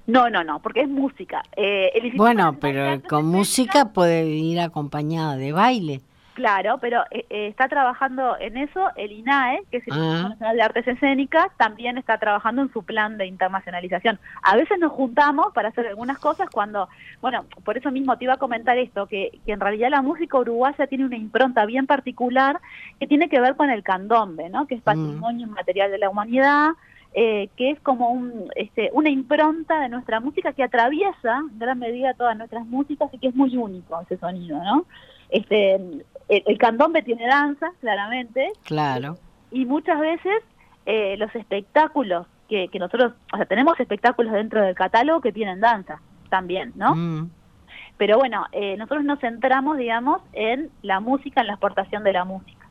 No, 0.06 0.30
no, 0.30 0.44
no, 0.44 0.60
porque 0.60 0.82
es 0.82 0.90
música. 0.90 1.42
Eh, 1.56 2.12
bueno, 2.16 2.58
pero 2.60 3.02
con 3.08 3.26
música 3.26 3.94
puede 3.94 4.26
ir 4.28 4.60
acompañada 4.60 5.38
de 5.38 5.54
baile. 5.54 6.02
Claro, 6.34 6.80
pero 6.80 7.04
eh, 7.12 7.26
eh, 7.30 7.48
está 7.48 7.68
trabajando 7.68 8.36
en 8.40 8.58
eso 8.58 8.90
el 8.96 9.12
INAE, 9.12 9.64
que 9.70 9.78
es 9.78 9.88
el 9.88 9.94
Instituto 9.94 10.26
ah. 10.26 10.30
Nacional 10.30 10.56
de 10.56 10.62
Artes 10.64 10.88
Escénicas, 10.88 11.48
también 11.58 11.98
está 12.00 12.18
trabajando 12.18 12.64
en 12.64 12.74
su 12.74 12.84
plan 12.84 13.18
de 13.18 13.28
internacionalización. 13.28 14.20
A 14.42 14.56
veces 14.56 14.80
nos 14.80 14.92
juntamos 14.92 15.54
para 15.54 15.70
hacer 15.70 15.86
algunas 15.86 16.18
cosas 16.18 16.50
cuando, 16.50 16.90
bueno, 17.22 17.46
por 17.64 17.78
eso 17.78 17.92
mismo 17.92 18.18
te 18.18 18.24
iba 18.24 18.34
a 18.34 18.38
comentar 18.38 18.78
esto, 18.80 19.06
que, 19.06 19.40
que 19.46 19.52
en 19.52 19.60
realidad 19.60 19.92
la 19.92 20.02
música 20.02 20.40
uruguaya 20.40 20.88
tiene 20.88 21.06
una 21.06 21.18
impronta 21.18 21.68
bien 21.68 21.86
particular 21.86 22.60
que 23.00 23.06
tiene 23.06 23.30
que 23.30 23.40
ver 23.40 23.56
con 23.56 23.70
el 23.70 23.84
candombe, 23.84 24.50
¿no? 24.50 24.66
Que 24.66 24.76
es 24.76 24.82
mm. 24.82 24.86
patrimonio 24.86 25.46
inmaterial 25.46 25.92
de 25.92 26.00
la 26.00 26.10
humanidad, 26.10 26.72
eh, 27.14 27.50
que 27.56 27.72
es 27.72 27.80
como 27.82 28.10
un, 28.10 28.50
este, 28.56 28.90
una 28.94 29.10
impronta 29.10 29.80
de 29.80 29.90
nuestra 29.90 30.20
música 30.20 30.54
que 30.54 30.64
atraviesa 30.64 31.42
en 31.52 31.60
gran 31.60 31.80
medida 31.80 32.14
todas 32.14 32.38
nuestras 32.38 32.66
músicas 32.66 33.14
y 33.14 33.20
que 33.20 33.28
es 33.28 33.36
muy 33.36 33.56
único 33.56 34.00
ese 34.02 34.18
sonido, 34.18 34.58
¿no? 34.64 34.86
Este, 35.30 35.80
el, 36.30 36.58
candombe 36.58 37.04
tiene 37.04 37.28
danza, 37.28 37.72
claramente. 37.82 38.52
Claro. 38.64 39.18
Y 39.52 39.66
muchas 39.66 40.00
veces 40.00 40.44
eh, 40.86 41.16
los 41.18 41.34
espectáculos 41.36 42.28
que, 42.50 42.68
que, 42.68 42.80
nosotros, 42.80 43.14
o 43.32 43.38
sea, 43.38 43.46
tenemos 43.46 43.80
espectáculos 43.80 44.34
dentro 44.34 44.62
del 44.62 44.76
catálogo 44.76 45.22
que 45.22 45.32
tienen 45.32 45.60
danza 45.60 46.02
también, 46.30 46.74
¿no? 46.76 46.96
Mm. 46.96 47.30
Pero 47.98 48.18
bueno, 48.18 48.46
eh, 48.52 48.76
nosotros 48.78 49.04
nos 49.04 49.20
centramos, 49.20 49.78
digamos, 49.78 50.22
en 50.34 50.72
la 50.82 51.00
música, 51.00 51.42
en 51.42 51.48
la 51.48 51.54
exportación 51.54 52.04
de 52.04 52.14
la 52.14 52.26
música. 52.26 52.68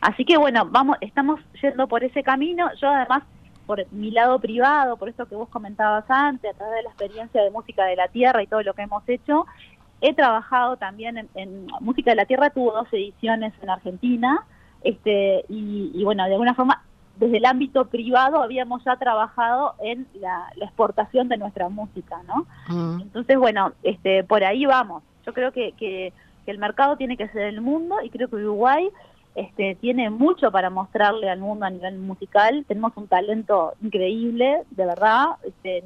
Así 0.00 0.24
que 0.24 0.36
bueno, 0.36 0.66
vamos, 0.66 0.98
estamos 1.00 1.40
yendo 1.62 1.86
por 1.88 2.04
ese 2.04 2.22
camino. 2.22 2.70
Yo 2.80 2.88
además, 2.88 3.22
por 3.66 3.84
mi 3.92 4.10
lado 4.10 4.38
privado, 4.38 4.96
por 4.96 5.08
esto 5.08 5.26
que 5.26 5.34
vos 5.34 5.48
comentabas 5.48 6.04
antes, 6.08 6.50
a 6.50 6.56
través 6.56 6.76
de 6.76 6.82
la 6.82 6.90
experiencia 6.90 7.42
de 7.42 7.50
música 7.50 7.84
de 7.84 7.96
la 7.96 8.08
tierra 8.08 8.42
y 8.42 8.46
todo 8.46 8.62
lo 8.62 8.74
que 8.74 8.82
hemos 8.82 9.02
hecho, 9.08 9.46
He 10.06 10.12
trabajado 10.12 10.76
también 10.76 11.30
en, 11.34 11.66
Música 11.80 12.10
de 12.10 12.16
la 12.16 12.26
Tierra, 12.26 12.50
tuvo 12.50 12.72
dos 12.72 12.88
ediciones 12.92 13.54
en 13.62 13.70
Argentina, 13.70 14.44
este, 14.82 15.46
y, 15.48 16.04
bueno, 16.04 16.26
de 16.26 16.32
alguna 16.32 16.52
forma, 16.52 16.82
desde 17.16 17.38
el 17.38 17.46
ámbito 17.46 17.86
privado 17.86 18.42
habíamos 18.42 18.84
ya 18.84 18.96
trabajado 18.96 19.76
en 19.82 20.06
la, 20.20 20.52
exportación 20.60 21.30
de 21.30 21.38
nuestra 21.38 21.70
música, 21.70 22.20
¿no? 22.26 22.46
Mm. 22.68 23.00
Entonces, 23.00 23.38
bueno, 23.38 23.72
este, 23.82 24.24
por 24.24 24.44
ahí 24.44 24.66
vamos. 24.66 25.02
Yo 25.24 25.32
creo 25.32 25.52
que, 25.52 25.72
que, 25.72 26.12
el 26.44 26.58
mercado 26.58 26.98
tiene 26.98 27.16
que 27.16 27.28
ser 27.28 27.44
el 27.44 27.62
mundo 27.62 27.96
y 28.02 28.10
creo 28.10 28.28
que 28.28 28.36
Uruguay 28.36 28.90
este, 29.34 29.74
tiene 29.76 30.10
mucho 30.10 30.50
para 30.52 30.70
mostrarle 30.70 31.28
al 31.28 31.40
mundo 31.40 31.66
a 31.66 31.70
nivel 31.70 31.98
musical. 31.98 32.64
Tenemos 32.68 32.92
un 32.96 33.08
talento 33.08 33.74
increíble, 33.82 34.62
de 34.70 34.86
verdad. 34.86 35.36
Este, 35.42 35.82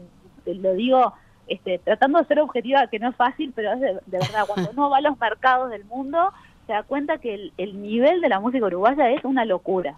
lo 0.46 0.74
digo 0.74 1.14
este, 1.48 1.78
tratando 1.78 2.18
de 2.18 2.26
ser 2.26 2.40
objetiva, 2.40 2.86
que 2.88 2.98
no 2.98 3.08
es 3.08 3.16
fácil, 3.16 3.52
pero 3.54 3.72
es 3.72 3.80
de, 3.80 3.98
verdad, 4.06 4.46
cuando 4.46 4.70
uno 4.70 4.90
va 4.90 4.98
a 4.98 5.00
los 5.00 5.18
mercados 5.18 5.70
del 5.70 5.84
mundo, 5.84 6.32
se 6.66 6.72
da 6.72 6.82
cuenta 6.82 7.18
que 7.18 7.50
el, 7.56 7.82
nivel 7.82 8.20
de 8.20 8.28
la 8.28 8.40
música 8.40 8.66
uruguaya 8.66 9.10
es 9.10 9.24
una 9.24 9.44
locura. 9.44 9.96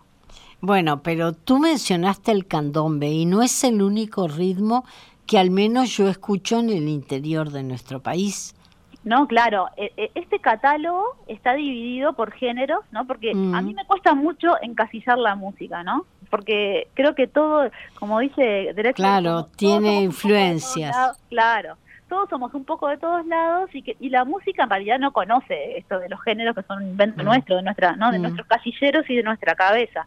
Bueno, 0.61 1.03
pero 1.03 1.33
tú 1.33 1.59
mencionaste 1.59 2.31
el 2.31 2.47
candombe 2.47 3.09
y 3.09 3.25
no 3.27 3.43
es 3.43 3.65
el 3.65 3.83
único 3.83 4.29
ritmo 4.29 4.85
que 5.27 5.39
al 5.39 5.51
menos 5.51 5.97
yo 5.97 6.09
escucho 6.09 6.59
en 6.59 6.71
el 6.71 6.89
interior 6.89 7.51
de 7.51 7.63
nuestro 7.63 8.01
país. 8.01 8.55
No, 9.03 9.27
claro, 9.27 9.69
e, 9.77 9.93
e, 9.97 10.11
este 10.15 10.41
catálogo 10.41 11.17
está 11.27 11.55
dividido 11.55 12.13
por 12.13 12.33
géneros, 12.33 12.81
¿no? 12.93 13.07
Porque 13.07 13.31
a 13.31 13.35
mm. 13.35 13.65
mí 13.65 13.75
me 13.75 13.87
cuesta 13.87 14.15
mucho 14.15 14.57
encasillar 14.61 15.19
la 15.19 15.35
música, 15.35 15.83
¿no? 15.83 16.05
porque 16.31 16.87
creo 16.95 17.15
que 17.15 17.27
todo, 17.27 17.71
como 17.99 18.21
dice 18.21 18.73
Derecho... 18.75 18.95
Claro, 18.95 19.49
tiene 19.57 20.03
influencias. 20.03 21.21
claro, 21.29 21.77
todos 22.09 22.29
somos 22.31 22.55
un 22.55 22.65
poco 22.65 22.89
de 22.89 22.97
todos 22.97 23.27
lados 23.27 23.71
y 23.75 23.83
que 23.83 23.97
y 24.01 24.09
la 24.09 24.25
música 24.25 24.63
en 24.63 24.71
realidad 24.71 24.99
no 24.99 25.13
conoce 25.13 25.79
esto 25.79 25.99
de 25.99 26.09
los 26.09 26.21
géneros 26.23 26.57
que 26.57 26.63
son 26.63 26.83
un 26.83 26.91
invento 26.91 27.23
mm. 27.23 27.27
nuestro, 27.27 27.57
de 27.57 27.63
nuestra, 27.63 27.97
¿no? 27.97 28.11
de 28.11 28.19
mm. 28.19 28.23
nuestros 28.23 28.47
casilleros 28.47 29.09
y 29.11 29.17
de 29.17 29.23
nuestra 29.23 29.55
cabeza. 29.55 30.07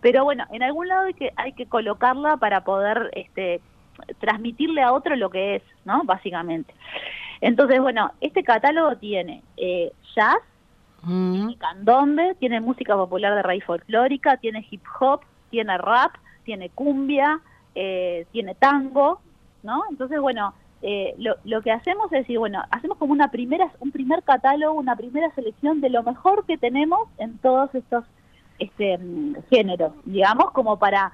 Pero 0.00 0.24
bueno, 0.24 0.44
en 0.50 0.62
algún 0.62 0.88
lado 0.88 1.06
hay 1.06 1.14
que 1.14 1.32
hay 1.36 1.52
que 1.52 1.66
colocarla 1.66 2.36
para 2.36 2.62
poder 2.62 3.10
este 3.12 3.60
transmitirle 4.18 4.82
a 4.82 4.92
otro 4.92 5.14
lo 5.14 5.30
que 5.30 5.56
es, 5.56 5.62
¿no? 5.84 6.02
Básicamente. 6.04 6.72
Entonces, 7.40 7.80
bueno, 7.80 8.12
este 8.20 8.42
catálogo 8.42 8.96
tiene 8.96 9.42
eh, 9.56 9.92
jazz, 10.14 10.38
mm. 11.02 11.32
tiene 11.32 11.56
candombe, 11.56 12.34
tiene 12.38 12.60
música 12.60 12.94
popular 12.94 13.34
de 13.34 13.42
raíz 13.42 13.64
folclórica, 13.64 14.36
tiene 14.36 14.66
hip 14.70 14.82
hop, 15.00 15.20
tiene 15.50 15.78
rap, 15.78 16.12
tiene 16.44 16.70
cumbia, 16.70 17.40
eh, 17.74 18.26
tiene 18.32 18.54
tango, 18.54 19.20
¿no? 19.62 19.82
Entonces, 19.90 20.20
bueno, 20.20 20.54
eh, 20.82 21.14
lo, 21.18 21.36
lo, 21.44 21.60
que 21.62 21.72
hacemos 21.72 22.06
es 22.06 22.20
decir, 22.20 22.38
bueno, 22.38 22.62
hacemos 22.70 22.96
como 22.98 23.12
una 23.12 23.30
primera, 23.30 23.70
un 23.80 23.90
primer 23.90 24.22
catálogo, 24.22 24.78
una 24.78 24.96
primera 24.96 25.30
selección 25.34 25.80
de 25.80 25.90
lo 25.90 26.02
mejor 26.02 26.46
que 26.46 26.56
tenemos 26.56 27.08
en 27.18 27.36
todos 27.38 27.74
estos 27.74 28.04
este, 28.58 28.98
géneros, 29.50 29.92
digamos, 30.04 30.52
como 30.52 30.78
para 30.78 31.12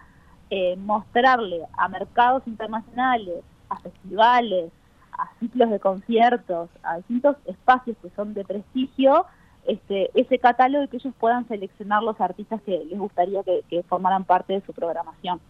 eh, 0.51 0.77
mostrarle 0.77 1.63
a 1.77 1.89
mercados 1.89 2.43
internacionales, 2.47 3.43
a 3.69 3.79
festivales, 3.79 4.71
a 5.19 5.31
ciclos 5.41 5.71
de 5.71 5.81
conciertos, 5.81 6.69
a 6.83 6.97
distintos 6.97 7.37
espacios 7.47 7.97
que 8.03 8.11
son 8.11 8.35
de 8.35 8.45
prestigio, 8.45 9.27
este, 9.67 10.11
ese 10.15 10.39
catálogo 10.39 10.85
y 10.85 10.89
que 10.89 10.97
ellos 10.99 11.15
puedan 11.19 11.47
seleccionar 11.49 12.03
los 12.03 12.21
artistas 12.21 12.61
que 12.63 12.85
les 12.85 12.99
gustaría 12.99 13.43
que, 13.43 13.83
formaran 13.89 14.25
parte 14.25 14.53
de 14.53 14.61
su 14.65 14.73
programación. 14.73 15.41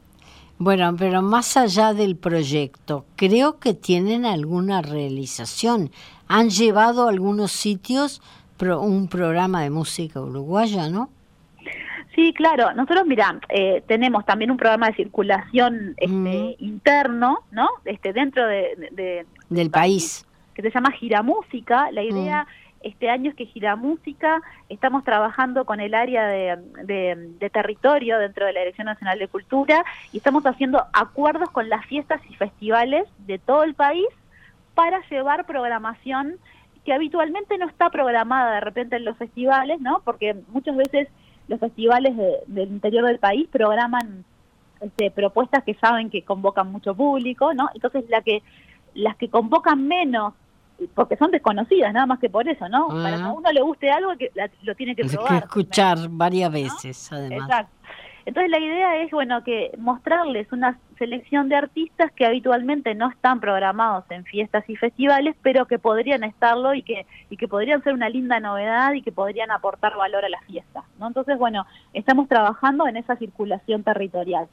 Bueno, 0.59 0.95
pero 0.99 1.21
más 1.21 1.57
allá 1.57 1.93
del 1.93 2.17
proyecto, 2.17 3.05
creo 3.15 3.59
que 3.59 3.75
tienen 3.75 4.25
alguna 4.25 4.81
realización. 4.81 5.91
Han 6.29 6.49
llevado 6.49 7.07
a 7.07 7.11
algunos 7.11 7.53
sitios 7.53 8.23
un 8.59 9.09
programa 9.09 9.63
de 9.63 9.71
música 9.71 10.21
uruguaya, 10.21 10.89
¿no? 10.89 11.11
Sí, 12.17 12.33
claro. 12.33 12.73
Nosotros, 12.73 13.07
mira, 13.07 13.39
eh, 13.51 13.85
tenemos 13.87 14.25
también 14.25 14.51
un 14.51 14.57
programa 14.57 14.89
de 14.89 14.95
circulación 14.95 15.95
este, 15.99 16.57
interno, 16.59 17.41
¿no? 17.51 17.69
Este, 17.85 18.15
dentro 18.15 18.47
de, 18.47 19.27
del 19.51 19.71
país. 19.71 20.27
Que 20.55 20.63
se 20.63 20.71
llama 20.71 20.93
Gira 20.93 21.23
Música. 21.23 21.91
La 21.93 22.03
idea 22.03 22.47
este 22.81 23.11
año 23.11 23.31
es 23.31 23.37
que 23.37 23.45
Gira 23.45 23.77
Música, 23.77 24.41
estamos 24.71 25.05
trabajando 25.05 25.67
con 25.67 25.79
el 25.81 25.95
área 25.95 26.27
de, 26.27 27.51
territorio 27.53 28.19
dentro 28.19 28.47
de 28.47 28.55
la 28.55 28.61
Dirección 28.61 28.87
Nacional 28.87 29.19
de 29.19 29.29
Cultura 29.29 29.85
y 30.11 30.17
estamos 30.17 30.47
haciendo 30.47 30.85
acuerdos 30.95 31.51
con 31.51 31.69
las 31.69 31.85
fiestas 31.85 32.21
y 32.31 32.35
festivales 32.35 33.07
de 33.27 33.39
todo 33.39 33.63
el 33.65 33.75
país 33.75 34.07
para 34.75 35.01
llevar 35.11 35.45
programación 35.45 36.37
que 36.87 36.95
habitualmente 36.95 37.59
no 37.59 37.67
está 37.67 37.91
programada 37.91 38.55
de 38.55 38.61
repente 38.61 38.97
en 38.97 39.05
los 39.05 39.19
festivales, 39.19 39.81
¿no? 39.81 40.01
Porque 40.05 40.37
muchas 40.49 40.77
veces 40.77 41.09
los 41.49 41.61
festivales 41.61 42.17
del 42.47 42.69
interior 42.69 43.07
del 43.07 43.19
país 43.19 43.49
programan 43.51 44.25
este, 44.81 45.11
propuestas 45.11 45.65
que 45.65 45.75
saben 45.75 46.11
que 46.11 46.23
convocan 46.23 46.71
mucho 46.71 46.95
público, 46.95 47.55
¿no? 47.55 47.69
Entonces 47.75 48.05
la 48.09 48.23
que 48.23 48.43
las 48.95 49.17
que 49.17 49.29
convocan 49.29 49.87
menos 49.87 50.35
porque 50.95 51.17
son 51.17 51.31
desconocidas, 51.31 51.93
nada 51.93 52.07
más 52.07 52.19
que 52.19 52.29
por 52.29 52.47
eso, 52.49 52.69
¿no? 52.69 52.89
Para 52.89 53.17
que 53.17 53.23
a 53.23 53.33
uno 53.33 53.51
le 53.51 53.63
guste 53.63 53.91
algo, 53.91 54.17
que 54.17 54.31
lo 54.63 54.75
tiene 54.75 54.95
que 54.95 55.05
probar. 55.05 55.29
que 55.29 55.47
escuchar 55.47 55.99
varias 56.11 56.53
veces, 56.53 57.13
además. 57.13 57.49
Exacto. 57.49 57.73
Entonces 58.27 58.51
la 58.51 58.59
idea 58.59 59.03
es, 59.03 59.11
bueno, 59.13 59.45
que 59.45 59.71
mostrarles 59.79 60.51
una 60.53 60.79
selección 60.99 61.49
de 61.49 61.55
artistas 61.55 62.11
que 62.11 62.27
habitualmente 62.27 62.93
no 62.97 63.09
están 63.09 63.39
programados 63.39 64.05
en 64.11 64.25
fiestas 64.25 64.69
y 64.69 64.75
festivales, 64.75 65.37
pero 65.43 65.67
que 65.67 65.79
podrían 65.79 66.25
estarlo 66.25 66.75
y 66.75 66.83
que, 66.83 67.07
y 67.31 67.37
que 67.37 67.47
podrían 67.47 67.85
ser 67.85 67.95
una 67.95 68.09
linda 68.09 68.41
novedad 68.41 68.95
y 68.95 69.03
que 69.03 69.13
podrían 69.13 69.53
aportar 69.53 69.97
valor 69.97 70.25
a 70.25 70.29
la 70.29 70.41
fiesta, 70.41 70.83
¿no? 70.99 71.07
Entonces, 71.07 71.39
bueno, 71.39 71.67
estamos 71.93 72.29
trabajando 72.29 72.89
en 72.89 72.97
esa 72.97 73.15
circulación 73.15 73.85
territorial. 73.85 74.49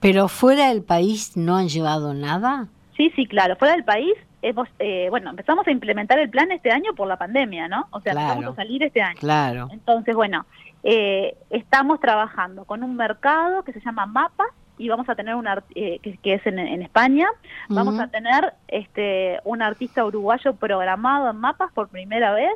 ¿Pero 0.00 0.26
fuera 0.26 0.68
del 0.68 0.82
país 0.82 1.36
no 1.36 1.56
han 1.56 1.68
llevado 1.68 2.14
nada? 2.14 2.66
Sí, 2.96 3.12
sí, 3.14 3.26
claro. 3.26 3.54
Fuera 3.56 3.74
del 3.74 3.84
país 3.84 4.14
hemos, 4.42 4.68
eh, 4.78 5.06
bueno, 5.10 5.30
empezamos 5.30 5.66
a 5.66 5.70
implementar 5.70 6.18
el 6.18 6.30
plan 6.30 6.50
este 6.50 6.70
año 6.70 6.94
por 6.94 7.06
la 7.06 7.16
pandemia, 7.16 7.68
¿no? 7.68 7.86
O 7.90 8.00
sea, 8.00 8.14
vamos 8.14 8.46
a 8.46 8.54
salir 8.54 8.82
este 8.82 9.02
año. 9.02 9.18
Claro. 9.18 9.68
Entonces, 9.70 10.14
bueno, 10.14 10.46
eh, 10.88 11.36
estamos 11.50 11.98
trabajando 11.98 12.64
con 12.64 12.84
un 12.84 12.94
mercado 12.94 13.64
que 13.64 13.72
se 13.72 13.80
llama 13.80 14.06
Mapas 14.06 14.46
y 14.78 14.88
vamos 14.88 15.08
a 15.08 15.16
tener 15.16 15.34
un 15.34 15.48
eh, 15.74 15.98
que, 16.00 16.34
es 16.34 16.46
en, 16.46 16.80
España, 16.80 17.26
vamos 17.68 17.98
a 17.98 18.06
tener 18.06 18.52
este 18.68 19.40
un 19.42 19.62
artista 19.62 20.04
uruguayo 20.04 20.54
programado 20.54 21.28
en 21.28 21.38
Mapas 21.38 21.72
por 21.72 21.88
primera 21.88 22.32
vez 22.34 22.52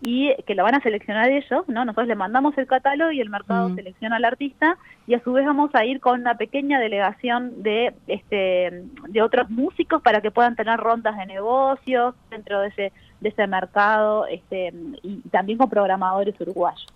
y 0.00 0.34
que 0.46 0.54
lo 0.54 0.62
van 0.62 0.74
a 0.74 0.80
seleccionar 0.80 1.28
ellos, 1.28 1.68
¿no? 1.68 1.84
Nosotros 1.84 2.06
le 2.06 2.14
mandamos 2.14 2.56
el 2.56 2.66
catálogo 2.66 3.10
y 3.10 3.20
el 3.20 3.28
mercado 3.28 3.74
selecciona 3.74 4.16
al 4.16 4.24
artista 4.24 4.78
y 5.06 5.12
a 5.12 5.22
su 5.22 5.34
vez 5.34 5.44
vamos 5.44 5.74
a 5.74 5.84
ir 5.84 6.00
con 6.00 6.22
una 6.22 6.38
pequeña 6.38 6.80
delegación 6.80 7.62
de 7.62 7.92
este 8.06 8.84
de 9.08 9.22
otros 9.22 9.50
músicos 9.50 10.00
para 10.00 10.22
que 10.22 10.30
puedan 10.30 10.56
tener 10.56 10.80
rondas 10.80 11.18
de 11.18 11.26
negocios 11.26 12.14
dentro 12.30 12.60
de 12.60 12.68
ese 12.68 12.92
de 13.20 13.28
ese 13.28 13.46
mercado 13.46 14.26
este 14.28 14.72
y 15.02 15.20
también 15.28 15.58
con 15.58 15.68
programadores 15.68 16.40
uruguayos. 16.40 16.86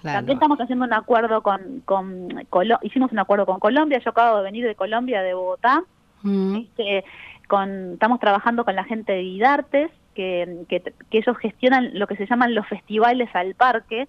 Claro. 0.00 0.18
También 0.18 0.36
estamos 0.36 0.58
haciendo 0.60 0.84
un 0.84 0.92
acuerdo 0.92 1.42
con, 1.42 1.80
con 1.84 2.28
Colo- 2.50 2.78
hicimos 2.82 3.10
un 3.12 3.18
acuerdo 3.18 3.46
con 3.46 3.58
Colombia, 3.58 3.98
yo 4.04 4.10
acabo 4.10 4.38
de 4.38 4.42
venir 4.44 4.66
de 4.66 4.74
Colombia, 4.74 5.22
de 5.22 5.34
Bogotá, 5.34 5.82
Mm, 6.22 6.56
este, 6.56 7.04
con, 7.46 7.92
estamos 7.92 8.18
trabajando 8.18 8.64
con 8.64 8.74
la 8.74 8.82
gente 8.82 9.12
de 9.12 9.22
Guidartes, 9.22 9.90
que, 10.14 10.64
que, 10.68 10.80
que 11.10 11.18
ellos 11.18 11.36
gestionan 11.38 11.90
lo 11.96 12.08
que 12.08 12.16
se 12.16 12.26
llaman 12.26 12.56
los 12.56 12.66
festivales 12.66 13.28
al 13.34 13.54
parque, 13.54 14.08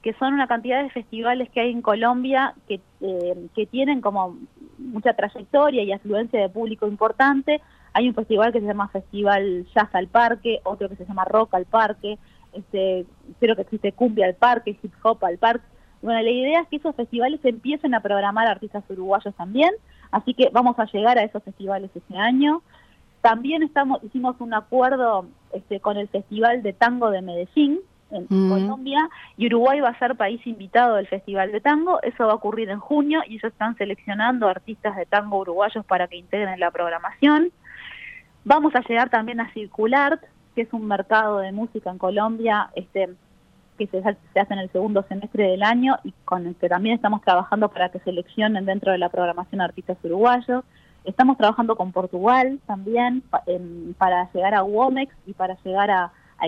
que 0.00 0.14
son 0.14 0.32
una 0.32 0.46
cantidad 0.46 0.82
de 0.82 0.88
festivales 0.88 1.50
que 1.50 1.60
hay 1.60 1.70
en 1.70 1.82
Colombia 1.82 2.54
que, 2.66 2.80
eh, 3.02 3.46
que 3.54 3.66
tienen 3.66 4.00
como 4.00 4.38
mucha 4.78 5.12
trayectoria 5.12 5.82
y 5.82 5.92
afluencia 5.92 6.40
de 6.40 6.48
público 6.48 6.86
importante. 6.88 7.60
Hay 7.92 8.08
un 8.08 8.14
festival 8.14 8.52
que 8.52 8.60
se 8.60 8.66
llama 8.66 8.88
Festival 8.88 9.66
Jazz 9.74 9.94
al 9.94 10.06
Parque, 10.08 10.60
otro 10.64 10.88
que 10.88 10.96
se 10.96 11.04
llama 11.04 11.26
Rock 11.26 11.52
al 11.52 11.66
Parque, 11.66 12.16
este, 12.52 13.06
creo 13.38 13.56
que 13.56 13.62
existe 13.62 13.92
Cumbia 13.92 14.26
al 14.26 14.34
Parque, 14.34 14.76
Hip 14.82 14.92
Hop 15.02 15.24
al 15.24 15.38
Parque. 15.38 15.64
Bueno, 16.02 16.22
la 16.22 16.30
idea 16.30 16.60
es 16.60 16.68
que 16.68 16.76
esos 16.76 16.94
festivales 16.96 17.40
empiecen 17.44 17.94
a 17.94 18.00
programar 18.00 18.46
artistas 18.46 18.84
uruguayos 18.88 19.34
también, 19.34 19.70
así 20.10 20.34
que 20.34 20.48
vamos 20.50 20.78
a 20.78 20.86
llegar 20.86 21.18
a 21.18 21.24
esos 21.24 21.42
festivales 21.42 21.90
este 21.94 22.16
año. 22.16 22.62
También 23.20 23.62
estamos 23.62 24.02
hicimos 24.02 24.36
un 24.40 24.54
acuerdo 24.54 25.26
este, 25.52 25.80
con 25.80 25.98
el 25.98 26.08
Festival 26.08 26.62
de 26.62 26.72
Tango 26.72 27.10
de 27.10 27.20
Medellín, 27.20 27.80
en 28.10 28.26
Mm. 28.28 28.50
Colombia, 28.50 29.08
y 29.36 29.46
Uruguay 29.46 29.80
va 29.80 29.90
a 29.90 29.98
ser 29.98 30.16
país 30.16 30.44
invitado 30.46 30.96
del 30.96 31.06
Festival 31.06 31.52
de 31.52 31.60
Tango. 31.60 32.00
Eso 32.02 32.26
va 32.26 32.32
a 32.32 32.36
ocurrir 32.36 32.70
en 32.70 32.80
junio 32.80 33.22
y 33.26 33.34
ellos 33.36 33.52
están 33.52 33.76
seleccionando 33.76 34.48
artistas 34.48 34.96
de 34.96 35.06
tango 35.06 35.38
uruguayos 35.38 35.84
para 35.84 36.08
que 36.08 36.16
integren 36.16 36.58
la 36.58 36.70
programación. 36.70 37.52
Vamos 38.44 38.74
a 38.74 38.80
llegar 38.80 39.10
también 39.10 39.40
a 39.40 39.52
Circulart, 39.52 40.22
que 40.60 40.66
es 40.66 40.72
un 40.74 40.86
mercado 40.86 41.38
de 41.38 41.52
música 41.52 41.90
en 41.90 41.96
Colombia, 41.96 42.68
este 42.74 43.08
que 43.78 43.86
se, 43.86 43.96
hace 43.98 44.52
en 44.52 44.58
el 44.58 44.70
segundo 44.70 45.02
semestre 45.08 45.44
del 45.52 45.62
año 45.62 45.96
y 46.04 46.12
con 46.26 46.46
el 46.46 46.54
que 46.54 46.68
también 46.68 46.96
estamos 46.96 47.22
trabajando 47.22 47.70
para 47.70 47.88
que 47.88 47.98
seleccionen 48.00 48.66
dentro 48.66 48.92
de 48.92 48.98
la 48.98 49.08
programación 49.08 49.62
artistas 49.62 49.96
uruguayos. 50.04 50.64
Estamos 51.04 51.38
trabajando 51.38 51.76
con 51.76 51.92
Portugal 51.92 52.60
también 52.66 53.22
pa- 53.22 53.42
para 53.96 54.30
llegar 54.32 54.54
a 54.54 54.62
Womex 54.64 55.14
y 55.26 55.32
para 55.32 55.56
llegar 55.64 55.90
a, 55.90 56.12
a 56.38 56.46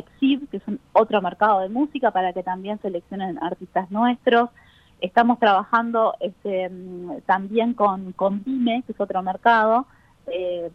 que 0.50 0.58
es 0.58 0.62
un 0.68 0.78
otro 0.92 1.22
mercado 1.22 1.60
de 1.60 1.70
música, 1.70 2.10
para 2.10 2.34
que 2.34 2.42
también 2.42 2.78
seleccionen 2.82 3.42
artistas 3.42 3.90
nuestros. 3.90 4.50
Estamos 5.00 5.38
trabajando 5.38 6.14
este, 6.20 6.70
también 7.24 7.72
con, 7.72 8.12
con 8.12 8.44
que 8.82 8.92
es 8.92 9.00
otro 9.00 9.22
mercado, 9.22 9.86
eh, 10.26 10.70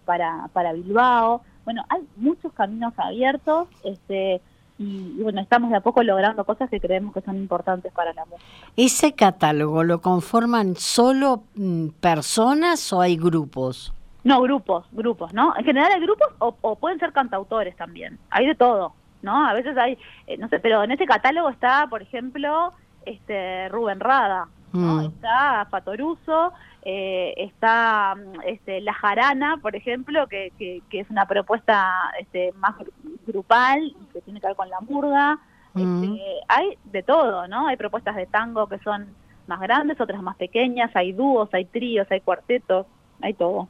para 0.54 0.74
Bilbao. 0.74 1.44
Bueno, 1.68 1.84
hay 1.90 2.00
muchos 2.16 2.54
caminos 2.54 2.94
abiertos 2.96 3.68
este, 3.84 4.40
y, 4.78 5.16
y 5.18 5.22
bueno, 5.22 5.42
estamos 5.42 5.70
de 5.70 5.76
a 5.76 5.82
poco 5.82 6.02
logrando 6.02 6.46
cosas 6.46 6.70
que 6.70 6.80
creemos 6.80 7.14
que 7.14 7.20
son 7.20 7.36
importantes 7.36 7.92
para 7.92 8.14
la 8.14 8.24
música. 8.24 8.46
¿Ese 8.78 9.12
catálogo 9.12 9.84
lo 9.84 10.00
conforman 10.00 10.78
solo 10.78 11.44
mm, 11.56 11.90
personas 12.00 12.94
o 12.94 13.02
hay 13.02 13.18
grupos? 13.18 13.94
No, 14.24 14.42
grupos, 14.42 14.86
grupos, 14.94 15.34
¿no? 15.34 15.54
En 15.58 15.66
general 15.66 15.92
hay 15.92 16.00
grupos 16.00 16.30
o, 16.40 16.56
o 16.62 16.78
pueden 16.78 17.00
ser 17.00 17.12
cantautores 17.12 17.76
también. 17.76 18.18
Hay 18.30 18.46
de 18.46 18.56
todo, 18.56 18.94
¿no? 19.22 19.46
A 19.46 19.52
veces 19.54 19.78
hay, 19.78 19.98
eh, 20.28 20.38
no 20.38 20.48
sé, 20.48 20.62
pero 20.62 20.86
en 20.86 20.92
ese 20.92 21.06
catálogo 21.06 21.50
está, 21.50 21.88
por 21.90 22.02
ejemplo, 22.02 22.72
este 23.06 23.68
Rubén 23.68 24.00
Rada, 24.00 24.48
¿no? 24.72 25.02
Mm. 25.02 25.06
Está 25.08 25.68
Fatoruso, 25.70 26.54
eh, 26.90 27.34
está 27.36 28.16
mm, 28.16 28.42
este, 28.46 28.80
La 28.80 28.94
Jarana, 28.94 29.58
por 29.62 29.76
ejemplo, 29.76 30.26
que, 30.28 30.54
que, 30.58 30.82
que 30.90 31.02
es 31.02 31.10
una 31.10 31.26
propuesta 31.26 31.92
este, 32.18 32.54
más 32.54 32.76
gru- 32.78 32.94
grupal 33.28 33.94
que 34.14 34.22
tiene 34.22 34.40
que 34.40 34.48
ver 34.48 34.56
con 34.56 34.70
la 34.70 34.80
murga. 34.80 35.38
Mm. 35.74 35.82
Este, 36.04 36.22
hay 36.48 36.78
de 36.86 37.04
todo, 37.04 37.46
¿no? 37.50 37.68
Hay 37.68 37.76
propuestas 37.76 38.16
de 38.16 38.26
tango 38.26 38.68
que 38.68 38.80
son 38.80 39.08
más 39.48 39.60
grandes, 39.60 40.00
otras 40.00 40.22
más 40.22 40.38
pequeñas, 40.38 40.90
hay 40.96 41.12
dúos, 41.12 41.50
hay 41.54 41.66
tríos, 41.66 42.08
hay 42.10 42.22
cuartetos, 42.22 42.86
hay 43.22 43.34
todo. 43.34 43.68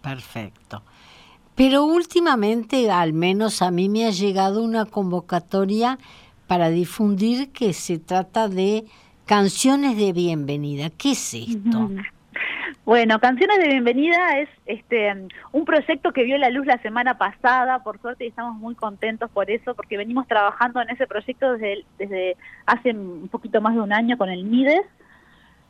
Perfecto. 0.00 0.82
Pero 1.56 1.84
últimamente, 1.84 2.90
al 2.90 3.12
menos 3.12 3.62
a 3.62 3.72
mí 3.72 3.88
me 3.88 4.06
ha 4.06 4.10
llegado 4.10 4.62
una 4.62 4.84
convocatoria 4.86 5.98
para 6.46 6.68
difundir 6.70 7.50
que 7.52 7.72
se 7.72 7.98
trata 7.98 8.48
de 8.48 8.84
canciones 9.26 9.96
de 9.96 10.12
bienvenida. 10.12 10.90
¿Qué 10.90 11.12
es 11.12 11.34
esto? 11.34 11.90
Bueno, 12.84 13.18
Canciones 13.20 13.58
de 13.58 13.68
Bienvenida 13.68 14.38
es 14.38 14.48
este 14.66 15.28
un 15.52 15.64
proyecto 15.64 16.12
que 16.12 16.24
vio 16.24 16.38
la 16.38 16.50
luz 16.50 16.66
la 16.66 16.78
semana 16.78 17.18
pasada, 17.18 17.82
por 17.82 18.00
suerte, 18.00 18.24
y 18.24 18.28
estamos 18.28 18.56
muy 18.56 18.74
contentos 18.74 19.30
por 19.30 19.50
eso, 19.50 19.74
porque 19.74 19.96
venimos 19.96 20.26
trabajando 20.26 20.80
en 20.80 20.90
ese 20.90 21.06
proyecto 21.06 21.52
desde, 21.52 21.84
desde 21.98 22.36
hace 22.66 22.90
un 22.90 23.28
poquito 23.28 23.60
más 23.60 23.74
de 23.74 23.80
un 23.80 23.92
año 23.92 24.16
con 24.16 24.28
el 24.28 24.44
MIDES. 24.44 24.86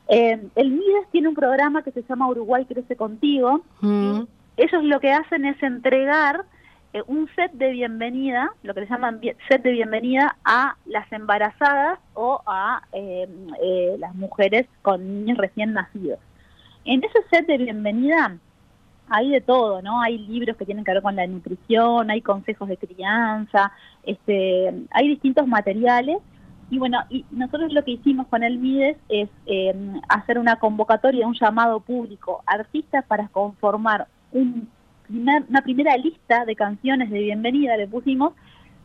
Eh, 0.09 0.41
el 0.57 0.71
MIDES 0.71 1.07
tiene 1.13 1.29
un 1.29 1.35
programa 1.35 1.83
que 1.83 1.93
se 1.93 2.03
llama 2.03 2.29
Uruguay 2.29 2.65
Crece 2.65 2.97
Contigo, 2.97 3.63
Mm, 3.81 4.23
ellos 4.57 4.85
lo 4.85 5.01
que 5.01 5.13
hacen 5.13 5.45
es 5.47 5.63
entregar 5.63 6.45
eh, 6.93 7.03
un 7.07 7.29
set 7.35 7.53
de 7.53 7.71
bienvenida, 7.71 8.53
lo 8.63 8.75
que 8.75 8.81
le 8.81 8.87
llaman 8.89 9.21
set 9.49 9.63
de 9.63 9.71
bienvenida 9.71 10.37
a 10.45 10.77
las 10.87 11.11
embarazadas 11.13 11.99
o 12.15 12.43
a 12.47 12.83
eh, 12.93 13.29
eh, 13.63 13.97
las 13.99 14.15
mujeres 14.15 14.67
con 14.83 15.07
niños 15.07 15.39
recién 15.39 15.73
nacidos. 15.73 16.19
En 16.85 17.03
ese 17.05 17.19
set 17.31 17.47
de 17.47 17.59
bienvenida 17.59 18.37
hay 19.09 19.31
de 19.31 19.41
todo, 19.41 19.83
¿no? 19.83 20.01
Hay 20.01 20.19
libros 20.19 20.57
que 20.57 20.65
tienen 20.65 20.85
que 20.85 20.93
ver 20.93 21.03
con 21.03 21.17
la 21.17 21.27
nutrición, 21.27 22.11
hay 22.11 22.21
consejos 22.23 22.69
de 22.69 22.77
crianza, 22.77 23.73
este, 24.05 24.73
hay 24.91 25.09
distintos 25.09 25.47
materiales. 25.47 26.19
Y 26.71 26.79
bueno, 26.79 27.01
y 27.11 27.25
nosotros 27.33 27.73
lo 27.73 27.85
que 27.85 27.93
hicimos 27.93 28.29
con 28.29 28.45
el 28.45 28.59
MIDES 28.59 28.97
es 29.09 29.29
eh, 29.47 29.75
hacer 30.09 30.39
una 30.39 30.57
convocatoria, 30.57 31.27
un 31.27 31.35
llamado 31.35 31.81
público, 31.81 32.43
artistas 32.47 33.05
para 33.07 33.27
conformar 33.29 34.07
un 34.31 34.69
primer- 35.09 35.45
una 35.49 35.63
primera 35.63 35.97
lista 35.97 36.45
de 36.45 36.55
canciones 36.55 37.11
de 37.11 37.19
bienvenida, 37.19 37.77
le 37.77 37.89
pusimos, 37.89 38.35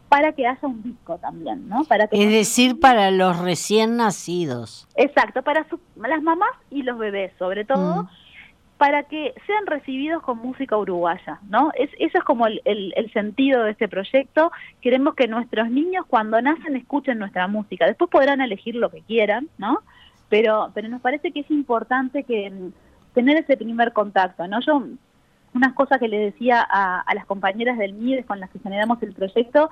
para 0.09 0.31
que 0.33 0.47
haya 0.47 0.59
un 0.67 0.81
disco 0.83 1.17
también, 1.17 1.67
¿no? 1.67 1.83
Para 1.85 2.07
que 2.07 2.21
Es 2.23 2.29
decir, 2.29 2.79
para 2.79 3.11
los 3.11 3.39
recién 3.39 3.97
nacidos. 3.97 4.87
Exacto, 4.95 5.41
para 5.43 5.67
su- 5.69 5.79
las 5.95 6.21
mamás 6.21 6.51
y 6.69 6.83
los 6.83 6.97
bebés, 6.97 7.33
sobre 7.39 7.65
todo, 7.65 8.03
Mm. 8.03 8.07
para 8.77 9.03
que 9.03 9.33
sean 9.47 9.65
recibidos 9.65 10.21
con 10.21 10.37
música 10.37 10.77
uruguaya, 10.77 11.39
¿no? 11.49 11.71
Es, 11.75 11.89
eso 11.97 12.17
es 12.17 12.23
como 12.23 12.45
el, 12.47 12.61
el- 12.65 12.93
el 12.97 13.11
sentido 13.13 13.63
de 13.63 13.71
este 13.71 13.87
proyecto. 13.87 14.51
Queremos 14.81 15.15
que 15.15 15.27
nuestros 15.27 15.69
niños 15.69 16.05
cuando 16.07 16.41
nacen 16.41 16.75
escuchen 16.75 17.17
nuestra 17.17 17.47
música. 17.47 17.85
Después 17.85 18.09
podrán 18.11 18.41
elegir 18.41 18.75
lo 18.75 18.89
que 18.91 19.01
quieran, 19.01 19.47
¿no? 19.57 19.79
Pero, 20.29 20.71
pero 20.73 20.87
nos 20.89 21.01
parece 21.01 21.31
que 21.31 21.41
es 21.41 21.51
importante 21.51 22.23
que 22.23 22.49
mm, 22.51 22.71
tener 23.13 23.37
ese 23.37 23.55
primer 23.57 23.93
contacto, 23.93 24.45
¿no? 24.47 24.59
Yo 24.61 24.83
unas 25.55 25.73
cosas 25.73 25.99
que 25.99 26.07
le 26.07 26.19
decía 26.19 26.65
a, 26.69 27.01
a 27.01 27.15
las 27.15 27.25
compañeras 27.25 27.77
del 27.77 27.93
MIDES 27.93 28.25
con 28.25 28.39
las 28.39 28.49
que 28.49 28.59
generamos 28.59 29.01
el 29.03 29.13
proyecto 29.13 29.69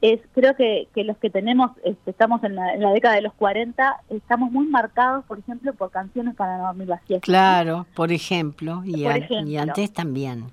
es 0.00 0.20
creo 0.32 0.54
que, 0.54 0.86
que 0.94 1.02
los 1.02 1.16
que 1.18 1.28
tenemos, 1.28 1.72
este, 1.84 2.12
estamos 2.12 2.42
en 2.44 2.54
la, 2.54 2.72
en 2.72 2.82
la 2.82 2.92
década 2.92 3.16
de 3.16 3.22
los 3.22 3.34
40, 3.34 3.96
estamos 4.10 4.52
muy 4.52 4.66
marcados, 4.66 5.24
por 5.24 5.40
ejemplo, 5.40 5.74
por 5.74 5.90
canciones 5.90 6.36
para 6.36 6.56
dormir 6.58 6.86
la 6.88 7.00
siesta. 7.00 7.24
Claro, 7.24 7.84
por 7.96 8.12
ejemplo, 8.12 8.82
y, 8.84 9.02
Por 9.02 9.12
a- 9.12 9.16
ejemplo. 9.16 9.50
y 9.50 9.56
antes 9.56 9.92
también. 9.92 10.44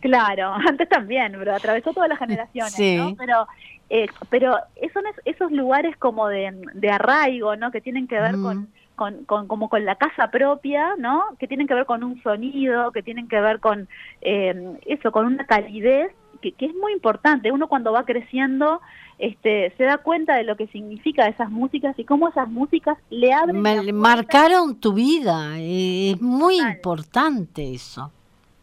Claro, 0.00 0.54
antes 0.68 0.88
también, 0.88 1.32
pero 1.38 1.54
atravesó 1.54 1.92
todas 1.92 2.08
las 2.08 2.18
generaciones, 2.18 2.72
Sí. 2.72 2.96
¿no? 2.96 3.14
Pero, 3.16 3.46
eh, 3.90 4.06
pero 4.30 4.56
son 4.94 5.06
es- 5.06 5.20
esos 5.36 5.52
lugares 5.52 5.94
como 5.98 6.28
de, 6.28 6.56
de 6.72 6.90
arraigo, 6.90 7.56
¿no? 7.56 7.70
Que 7.70 7.82
tienen 7.82 8.08
que 8.08 8.18
ver 8.18 8.38
Mm. 8.38 8.42
con, 8.42 8.68
con, 8.96 9.24
con- 9.24 9.46
como 9.48 9.68
con 9.68 9.84
la 9.84 9.96
casa 9.96 10.30
propia, 10.30 10.94
¿no? 10.98 11.22
Que 11.38 11.46
tienen 11.48 11.66
que 11.66 11.74
ver 11.74 11.86
con 11.86 12.04
un 12.04 12.22
sonido, 12.22 12.92
que 12.92 13.02
tienen 13.02 13.28
que 13.28 13.40
ver 13.40 13.60
con 13.60 13.88
eh, 14.20 14.78
eso, 14.86 15.10
con 15.12 15.26
una 15.26 15.46
calidez 15.46 16.12
que, 16.40 16.52
que 16.52 16.66
es 16.66 16.74
muy 16.74 16.92
importante. 16.92 17.50
Uno 17.52 17.68
cuando 17.68 17.92
va 17.92 18.04
creciendo 18.04 18.80
este, 19.18 19.72
se 19.76 19.84
da 19.84 19.98
cuenta 19.98 20.34
de 20.36 20.44
lo 20.44 20.56
que 20.56 20.66
significa 20.68 21.26
esas 21.28 21.50
músicas 21.50 21.96
y 21.98 22.04
cómo 22.04 22.28
esas 22.28 22.48
músicas 22.48 22.98
le 23.10 23.32
abren 23.32 23.62
puerta. 23.62 23.92
marcaron 23.92 24.80
tu 24.80 24.92
vida, 24.92 25.58
eh, 25.58 26.12
es 26.12 26.20
muy 26.20 26.56
Total. 26.58 26.72
importante 26.72 27.74
eso. 27.74 28.10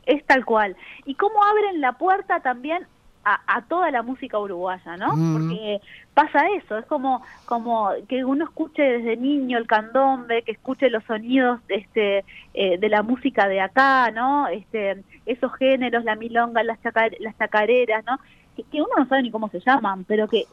Es 0.06 0.26
tal 0.26 0.44
cual. 0.46 0.76
Y 1.06 1.16
cómo 1.16 1.36
abren 1.44 1.80
la 1.80 1.94
puerta 1.94 2.42
también 2.42 2.86
a, 3.24 3.40
a 3.48 3.62
toda 3.64 3.92
la 3.92 4.02
música 4.02 4.40
uruguaya, 4.40 4.98
¿no? 4.98 5.16
Mm. 5.16 5.34
Porque 5.34 5.82
pasa 6.14 6.50
eso, 6.58 6.78
es 6.78 6.86
como 6.86 7.22
como 7.46 7.90
que 8.08 8.26
uno 8.26 8.46
escuche 8.46 8.82
desde 8.82 9.18
niño 9.18 9.58
el 9.58 9.68
candombe, 9.68 10.44
que 10.44 10.52
escuche 10.54 10.90
los 10.90 11.04
sonidos 11.06 11.60
este 11.68 12.26
eh, 12.54 12.78
de 12.78 12.90
la 12.90 13.04
música 13.04 13.48
de 13.48 13.62
acá, 13.62 14.12
¿no? 14.12 14.48
Este 14.48 15.04
esos 15.26 15.54
géneros, 15.56 16.04
la 16.04 16.16
milonga, 16.16 16.64
las 16.64 16.82
chacar- 16.82 17.16
las 17.20 17.38
chacareras, 17.38 18.04
¿no? 18.06 18.20
que, 18.56 18.82
uno 18.82 18.90
no 18.98 19.08
sabe 19.08 19.24
ni 19.24 19.32
cómo 19.32 19.50
se 19.50 19.60
llaman, 19.60 20.04
pero 20.04 20.28
que 20.28 20.46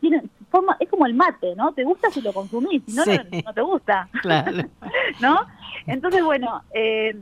tienen 0.00 0.30
forma, 0.50 0.76
es 0.80 0.88
como 0.88 1.06
el 1.06 1.14
mate, 1.14 1.54
¿no? 1.56 1.72
Te 1.72 1.84
gusta 1.84 2.10
si 2.10 2.20
lo 2.20 2.32
consumís, 2.32 2.82
si 2.86 2.92
no, 2.92 3.04
no, 3.44 3.54
te 3.54 3.62
gusta. 3.62 4.08
Claro. 4.22 4.68
¿No? 5.20 5.40
Entonces, 5.86 6.24
bueno, 6.24 6.62
eh, 6.72 7.16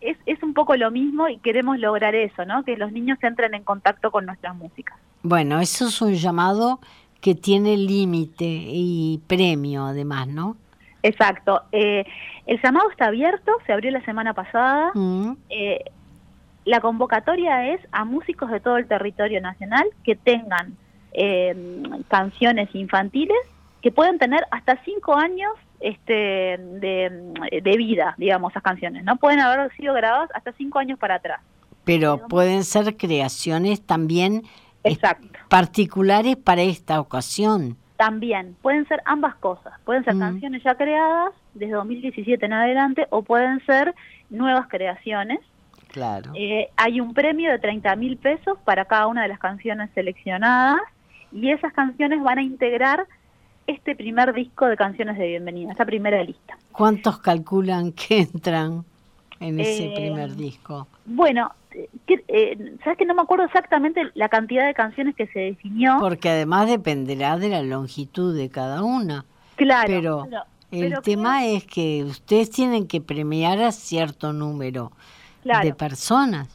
es, 0.00 0.16
es 0.26 0.42
un 0.42 0.54
poco 0.54 0.76
lo 0.76 0.90
mismo 0.90 1.28
y 1.28 1.38
queremos 1.38 1.78
lograr 1.78 2.14
eso, 2.14 2.44
¿no? 2.44 2.64
Que 2.64 2.76
los 2.76 2.92
niños 2.92 3.18
entren 3.22 3.54
en 3.54 3.64
contacto 3.64 4.10
con 4.10 4.26
nuestras 4.26 4.54
músicas. 4.56 4.98
Bueno, 5.22 5.60
eso 5.60 5.88
es 5.88 6.00
un 6.00 6.14
llamado 6.14 6.80
que 7.20 7.34
tiene 7.34 7.76
límite 7.76 8.44
y 8.46 9.20
premio 9.26 9.86
además, 9.86 10.28
¿no? 10.28 10.56
Exacto. 11.02 11.62
Eh, 11.72 12.04
el 12.46 12.60
llamado 12.62 12.90
está 12.90 13.06
abierto, 13.06 13.52
se 13.66 13.72
abrió 13.72 13.90
la 13.90 14.04
semana 14.04 14.34
pasada. 14.34 14.90
Mm. 14.94 15.32
Eh, 15.50 15.84
la 16.64 16.80
convocatoria 16.80 17.72
es 17.72 17.80
a 17.92 18.04
músicos 18.04 18.50
de 18.50 18.60
todo 18.60 18.76
el 18.76 18.86
territorio 18.86 19.40
nacional 19.40 19.84
que 20.04 20.14
tengan 20.14 20.76
eh, 21.12 21.82
canciones 22.08 22.68
infantiles 22.74 23.38
que 23.82 23.90
pueden 23.90 24.18
tener 24.18 24.46
hasta 24.50 24.82
cinco 24.84 25.16
años 25.16 25.52
este, 25.80 26.58
de, 26.58 27.74
vida, 27.76 28.14
digamos, 28.18 28.52
esas 28.52 28.62
canciones. 28.62 29.04
No 29.04 29.16
pueden 29.16 29.40
haber 29.40 29.74
sido 29.76 29.94
grabadas 29.94 30.30
hasta 30.34 30.52
cinco 30.52 30.78
años 30.78 30.98
para 30.98 31.16
atrás. 31.16 31.40
Pero 31.84 32.28
pueden 32.28 32.64
ser 32.64 32.96
creaciones 32.96 33.84
también 33.84 34.42
particulares 35.48 36.36
para 36.36 36.62
esta 36.62 37.00
ocasión. 37.00 37.76
También, 37.96 38.56
pueden 38.62 38.86
ser 38.88 39.02
ambas 39.04 39.34
cosas. 39.36 39.74
Pueden 39.84 40.04
ser 40.04 40.14
mm. 40.14 40.20
canciones 40.20 40.62
ya 40.62 40.74
creadas 40.74 41.32
desde 41.54 41.74
2017 41.74 42.46
en 42.46 42.52
adelante 42.52 43.06
o 43.10 43.22
pueden 43.22 43.64
ser 43.66 43.94
nuevas 44.30 44.68
creaciones. 44.68 45.40
Claro. 45.88 46.32
Eh, 46.34 46.68
hay 46.76 47.00
un 47.00 47.14
premio 47.14 47.50
de 47.50 47.58
30 47.58 47.96
mil 47.96 48.16
pesos 48.16 48.58
para 48.64 48.84
cada 48.84 49.06
una 49.08 49.22
de 49.22 49.28
las 49.28 49.38
canciones 49.38 49.90
seleccionadas 49.94 50.80
y 51.32 51.50
esas 51.50 51.72
canciones 51.72 52.22
van 52.22 52.38
a 52.38 52.42
integrar 52.42 53.06
este 53.66 53.94
primer 53.94 54.32
disco 54.32 54.66
de 54.66 54.76
canciones 54.76 55.18
de 55.18 55.26
bienvenida, 55.28 55.72
esta 55.72 55.84
primera 55.84 56.22
lista. 56.22 56.58
¿Cuántos 56.72 57.18
calculan 57.18 57.92
que 57.92 58.20
entran 58.20 58.84
en 59.38 59.60
ese 59.60 59.86
eh, 59.86 59.92
primer 59.94 60.34
disco? 60.36 60.88
Bueno, 61.04 61.52
eh, 62.06 62.76
sabes 62.82 62.98
que 62.98 63.04
no 63.04 63.14
me 63.14 63.22
acuerdo 63.22 63.44
exactamente 63.44 64.02
la 64.14 64.28
cantidad 64.28 64.66
de 64.66 64.74
canciones 64.74 65.14
que 65.14 65.26
se 65.28 65.40
definió. 65.40 65.98
Porque 66.00 66.28
además 66.28 66.68
dependerá 66.68 67.38
de 67.38 67.48
la 67.48 67.62
longitud 67.62 68.36
de 68.36 68.48
cada 68.48 68.82
una. 68.82 69.24
Claro. 69.56 69.86
Pero, 69.88 70.26
el 70.70 71.00
tema 71.02 71.46
es 71.46 71.64
que 71.64 72.04
ustedes 72.04 72.50
tienen 72.50 72.86
que 72.86 73.00
premiar 73.00 73.60
a 73.60 73.72
cierto 73.72 74.32
número 74.32 74.92
de 75.44 75.74
personas. 75.74 76.48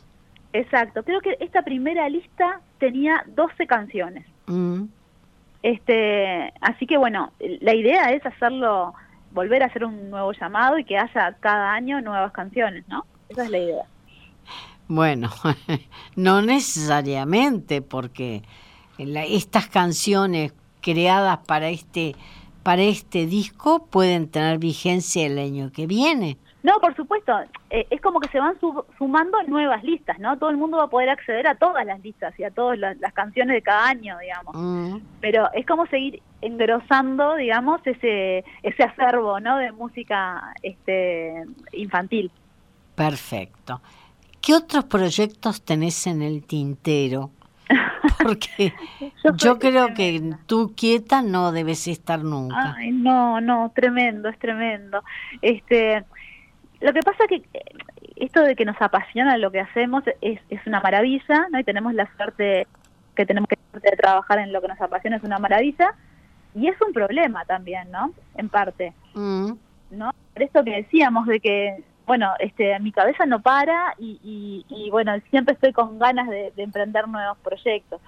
Exacto. 0.53 1.03
Creo 1.03 1.19
que 1.19 1.35
esta 1.41 1.63
primera 1.63 2.07
lista 2.07 2.61
tenía 2.79 3.25
12 3.35 3.67
canciones. 3.67 4.25
Mm. 4.47 4.83
Este, 5.65 6.53
así 6.61 6.85
que 6.85 6.95
bueno, 6.95 7.31
la 7.39 7.73
idea 7.73 8.11
es 8.11 8.23
hacerlo, 8.23 8.93
volver 9.31 9.63
a 9.63 9.65
hacer 9.65 9.83
un 9.83 10.11
nuevo 10.11 10.31
llamado 10.31 10.77
y 10.77 10.85
que 10.85 10.95
haya 10.95 11.35
cada 11.39 11.73
año 11.73 12.01
nuevas 12.01 12.31
canciones, 12.33 12.87
¿no? 12.87 13.03
Esa 13.29 13.45
es 13.45 13.49
la 13.49 13.57
idea. 13.57 13.83
Bueno, 14.87 15.31
no 16.15 16.43
necesariamente, 16.43 17.81
porque 17.81 18.43
estas 18.99 19.65
canciones 19.65 20.53
creadas 20.81 21.39
para 21.47 21.69
este 21.69 22.15
para 22.61 22.83
este 22.83 23.25
disco 23.25 23.87
pueden 23.87 24.27
tener 24.27 24.59
vigencia 24.59 25.25
el 25.25 25.39
año 25.39 25.71
que 25.71 25.87
viene. 25.87 26.37
No, 26.65 26.79
por 26.79 26.95
supuesto. 26.95 27.31
Eh, 27.69 27.85
es 27.91 28.01
como 28.01 28.19
que 28.19 28.27
se 28.29 28.39
van 28.39 28.57
sumando 28.97 29.37
nuevas 29.43 29.83
listas, 29.83 30.17
¿no? 30.17 30.35
Todo 30.39 30.49
el 30.49 30.57
mundo 30.57 30.77
va 30.77 30.85
a 30.85 30.89
poder 30.89 31.09
acceder 31.09 31.45
a 31.45 31.53
todas 31.53 31.85
las 31.85 31.99
listas 32.01 32.33
y 32.39 32.43
a 32.43 32.49
todas 32.49 32.79
las, 32.79 32.97
canciones 33.13 33.53
de 33.53 33.61
cada 33.61 33.87
año, 33.87 34.17
digamos. 34.17 34.55
Mm. 34.55 34.97
Pero 35.21 35.47
es 35.53 35.63
como 35.67 35.85
seguir 35.85 36.23
engrosando, 36.41 37.35
digamos, 37.35 37.81
ese 37.85 38.43
ese 38.63 38.81
acervo, 38.81 39.39
¿no? 39.39 39.57
De 39.57 39.71
música 39.73 40.55
este 40.63 41.43
infantil. 41.73 42.31
Perfecto. 42.95 43.79
¿Qué 44.41 44.55
otros 44.55 44.85
proyectos 44.85 45.61
tenés 45.61 46.07
en 46.07 46.23
el 46.23 46.47
tintero? 46.47 47.29
Porque 48.23 48.73
yo, 49.37 49.59
creo 49.59 49.93
que 49.93 50.33
tú 50.47 50.73
quieta 50.75 51.21
no 51.21 51.51
debes 51.51 51.87
estar 51.87 52.23
nunca. 52.23 52.75
Ay, 52.75 52.91
no, 52.91 53.39
no, 53.39 53.71
tremendo, 53.75 54.29
es 54.29 54.39
tremendo. 54.39 55.03
Este, 55.43 56.05
lo 56.85 56.93
que 56.93 56.99
pasa 56.99 57.27
que 57.27 57.37
eh, 57.53 57.65
esto 58.15 58.41
de 58.41 58.55
que 58.55 58.63
nos 58.63 58.79
apasiona 58.79 59.37
lo 59.37 59.51
que 59.51 59.59
hacemos 59.59 60.03
es, 60.21 60.39
es 60.49 60.67
una 60.67 60.79
maravilla, 60.79 61.47
¿no? 61.51 61.59
Y 61.59 61.63
tenemos 61.63 61.93
la 61.95 62.07
suerte 62.15 62.67
que 63.15 63.25
tenemos 63.25 63.49
que 63.49 63.57
de 63.79 63.97
trabajar 63.97 64.39
en 64.39 64.53
lo 64.53 64.61
que 64.61 64.67
nos 64.67 64.79
apasiona 64.79 65.17
es 65.17 65.23
una 65.23 65.39
maravilla 65.39 65.93
y 66.53 66.67
es 66.67 66.79
un 66.81 66.93
problema 66.93 67.43
también, 67.45 67.89
¿no? 67.91 68.11
En 68.37 68.49
parte. 68.49 68.93
Mm. 69.15 69.51
¿No? 69.91 70.11
Por 70.33 70.43
esto 70.43 70.63
que 70.63 70.75
decíamos 70.77 71.25
de 71.25 71.39
que 71.39 71.83
bueno, 72.05 72.33
este, 72.39 72.79
mi 72.79 72.91
cabeza 72.91 73.25
no 73.25 73.41
para 73.41 73.95
y, 73.97 74.63
y, 74.69 74.89
bueno, 74.91 75.13
siempre 75.31 75.55
estoy 75.55 75.73
con 75.73 75.97
ganas 75.97 76.29
de, 76.29 76.53
emprender 76.57 77.07
nuevos 77.07 77.37
proyectos. 77.39 77.99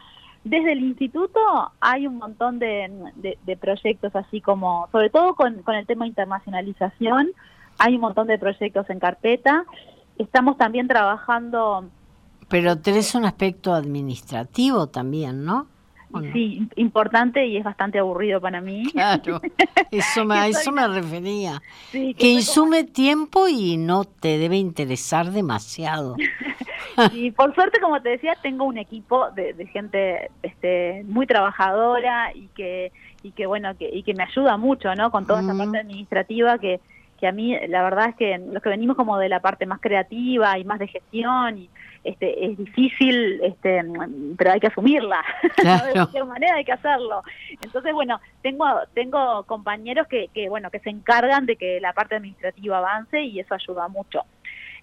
Desde 0.44 0.74
el 0.74 0.84
instituto 0.84 1.40
hay 1.80 2.06
un 2.06 2.18
montón 2.18 2.60
de, 2.60 2.92
de, 3.16 3.58
proyectos 3.58 4.16
así 4.16 4.40
como, 4.40 4.88
sobre 4.92 5.10
todo 5.10 5.34
con, 5.34 5.64
con, 5.64 5.74
el 5.74 5.88
tema 5.88 6.06
internacionalización, 6.06 7.32
hay 7.78 7.96
un 7.96 8.02
montón 8.02 8.28
de 8.28 8.38
proyectos 8.38 8.90
en 8.90 9.00
carpeta. 9.00 9.66
Estamos 10.18 10.58
también 10.58 10.88
trabajando... 10.88 11.90
Pero 12.50 12.80
tenés 12.80 13.14
un 13.14 13.26
aspecto 13.26 13.74
administrativo 13.74 14.88
también, 14.88 15.44
¿no? 15.44 15.68
Sí, 16.34 16.68
importante 16.78 17.46
y 17.46 17.58
es 17.58 17.64
bastante 17.64 18.00
aburrido 18.00 18.40
para 18.40 18.62
mí. 18.62 18.90
Claro, 18.92 19.42
eso 19.92 20.26
me, 20.26 20.36
a 20.36 20.48
eso 20.48 20.72
me 20.72 20.88
refería. 20.88 21.62
que, 21.92 22.16
insume 22.30 22.86
tiempo 22.86 23.48
y 23.48 23.78
no 23.78 24.06
te 24.06 24.38
debe 24.38 24.56
interesar 24.56 25.32
demasiado. 25.32 26.16
y 27.14 27.32
por 27.32 27.54
suerte, 27.54 27.80
como 27.82 28.02
te 28.02 28.10
decía, 28.10 28.36
tengo 28.42 28.64
un 28.64 28.78
equipo 28.78 29.30
de, 29.32 29.54
gente 29.68 30.32
este, 30.44 31.04
muy 31.06 31.28
trabajadora 31.28 32.32
y 32.34 32.48
que, 32.56 32.92
y 33.22 33.32
que 33.32 33.46
bueno, 33.46 33.76
que, 33.78 33.90
y 33.94 34.04
que 34.04 34.14
me 34.14 34.24
ayuda 34.24 34.56
mucho, 34.58 34.96
¿no? 34.96 35.12
Con 35.12 35.28
toda 35.28 35.42
esa 35.42 35.56
parte 35.56 35.80
administrativa 35.80 36.58
que, 36.58 36.80
que 37.20 37.28
a 37.28 37.32
mí 37.32 37.58
la 37.68 37.84
verdad 37.84 38.10
es 38.10 38.16
que 38.16 38.38
los 38.38 38.62
que 38.62 38.70
venimos 38.70 38.96
como 38.96 39.18
de 39.18 39.30
la 39.30 39.40
parte 39.40 39.66
más 39.66 39.80
creativa 39.80 40.58
y 40.58 40.64
más 40.64 40.80
de 40.80 40.88
gestión 40.88 41.58
y 41.58 41.70
este 42.04 42.46
es 42.46 42.58
difícil 42.58 43.42
este 43.44 43.84
pero 44.38 44.52
hay 44.52 44.60
que 44.60 44.68
asumirla. 44.68 45.24
De 45.58 45.92
cualquier 45.94 46.26
manera 46.26 46.56
hay 46.56 46.66
que 46.66 46.72
hacerlo. 46.72 47.24
Entonces 47.62 47.94
bueno 47.94 48.20
tengo 48.42 48.66
tengo 48.94 49.44
compañeros 49.44 50.08
que, 50.08 50.30
que 50.34 50.50
bueno 50.50 50.70
que 50.72 50.80
se 50.80 50.90
encargan 50.90 51.46
de 51.46 51.56
que 51.56 51.82
la 51.82 51.94
parte 51.94 52.16
administrativa 52.16 52.78
avance 52.78 53.22
y 53.22 53.40
eso 53.40 53.56
ayuda 53.56 53.88
mucho. 53.88 54.24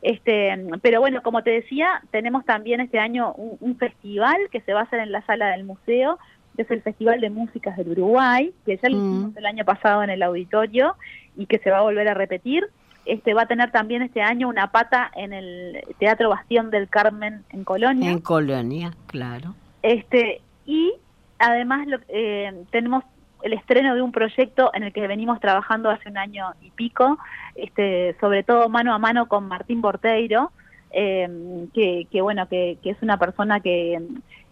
Este, 0.04 0.54
pero 0.82 1.00
bueno, 1.00 1.22
como 1.22 1.42
te 1.42 1.50
decía, 1.50 2.02
tenemos 2.10 2.44
también 2.44 2.80
este 2.80 2.98
año 2.98 3.32
un, 3.32 3.78
festival 3.78 4.36
que 4.52 4.60
se 4.60 4.74
va 4.74 4.80
a 4.80 4.82
hacer 4.82 5.00
en 5.00 5.10
la 5.10 5.24
sala 5.24 5.48
del 5.52 5.64
museo, 5.64 6.18
que 6.54 6.62
es 6.62 6.70
el 6.70 6.82
Festival 6.82 7.22
de 7.22 7.30
Músicas 7.30 7.74
del 7.78 7.88
Uruguay, 7.88 8.52
que 8.66 8.76
ya 8.76 8.90
lo 8.90 8.98
mm. 8.98 9.00
hicimos 9.00 9.36
el 9.38 9.46
año 9.46 9.64
pasado 9.64 10.02
en 10.02 10.10
el 10.10 10.22
auditorio 10.22 10.94
y 11.36 11.46
que 11.46 11.58
se 11.58 11.70
va 11.70 11.78
a 11.78 11.82
volver 11.82 12.08
a 12.08 12.14
repetir. 12.14 12.66
Este 13.06 13.34
va 13.34 13.42
a 13.42 13.46
tener 13.46 13.70
también 13.70 14.02
este 14.02 14.22
año 14.22 14.48
una 14.48 14.70
pata 14.72 15.10
en 15.14 15.32
el 15.32 15.84
Teatro 15.98 16.30
Bastión 16.30 16.70
del 16.70 16.88
Carmen 16.88 17.44
en 17.50 17.64
Colonia. 17.64 18.10
En 18.10 18.20
Colonia, 18.20 18.92
claro. 19.06 19.54
Este 19.82 20.40
y 20.64 20.94
además 21.38 21.86
lo, 21.86 21.98
eh, 22.08 22.64
tenemos 22.70 23.04
el 23.42 23.52
estreno 23.52 23.94
de 23.94 24.00
un 24.00 24.10
proyecto 24.10 24.70
en 24.72 24.84
el 24.84 24.92
que 24.92 25.06
venimos 25.06 25.38
trabajando 25.38 25.90
hace 25.90 26.08
un 26.08 26.16
año 26.16 26.46
y 26.62 26.70
pico, 26.70 27.18
este, 27.54 28.16
sobre 28.18 28.42
todo 28.42 28.70
mano 28.70 28.94
a 28.94 28.98
mano 28.98 29.28
con 29.28 29.46
Martín 29.46 29.82
Borteiro, 29.82 30.50
eh, 30.90 31.28
que, 31.74 32.06
que, 32.10 32.22
bueno, 32.22 32.48
que, 32.48 32.78
que, 32.82 32.90
es 32.90 33.02
una 33.02 33.18
persona 33.18 33.60
que 33.60 34.00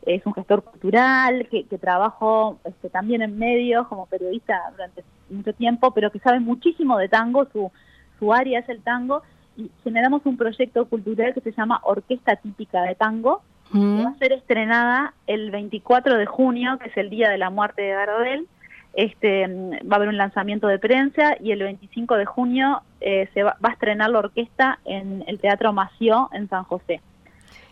es 0.06 0.24
un 0.26 0.34
gestor 0.34 0.64
cultural, 0.64 1.46
que, 1.50 1.64
que 1.64 1.78
trabajó 1.78 2.58
este, 2.64 2.90
también 2.90 3.22
en 3.22 3.38
medios 3.38 3.86
como 3.88 4.06
periodista 4.06 4.60
durante 4.72 5.04
mucho 5.30 5.52
tiempo, 5.52 5.92
pero 5.92 6.10
que 6.10 6.18
sabe 6.18 6.40
muchísimo 6.40 6.98
de 6.98 7.08
tango, 7.08 7.46
su, 7.52 7.70
su 8.18 8.32
área 8.32 8.60
es 8.60 8.68
el 8.68 8.82
tango, 8.82 9.22
y 9.56 9.70
generamos 9.84 10.22
un 10.24 10.36
proyecto 10.36 10.86
cultural 10.86 11.34
que 11.34 11.40
se 11.40 11.52
llama 11.52 11.80
Orquesta 11.84 12.36
Típica 12.36 12.82
de 12.82 12.94
Tango, 12.94 13.42
que 13.70 13.78
va 13.78 14.10
a 14.10 14.18
ser 14.18 14.32
estrenada 14.32 15.14
el 15.26 15.50
24 15.50 16.18
de 16.18 16.26
junio, 16.26 16.78
que 16.78 16.90
es 16.90 16.96
el 16.96 17.08
día 17.08 17.30
de 17.30 17.38
la 17.38 17.48
muerte 17.48 17.80
de 17.80 17.92
Gardel. 17.92 18.46
Este, 18.92 19.46
va 19.46 19.92
a 19.92 19.96
haber 19.96 20.08
un 20.08 20.18
lanzamiento 20.18 20.66
de 20.66 20.78
prensa 20.78 21.36
y 21.40 21.52
el 21.52 21.60
25 21.60 22.16
de 22.16 22.26
junio 22.26 22.82
eh, 23.00 23.30
se 23.32 23.42
va, 23.42 23.56
va, 23.64 23.70
a 23.70 23.72
estrenar 23.72 24.10
la 24.10 24.18
orquesta 24.18 24.78
en 24.84 25.24
el 25.26 25.40
Teatro 25.40 25.72
Mació 25.72 26.28
en 26.32 26.50
San 26.50 26.64
José. 26.64 27.00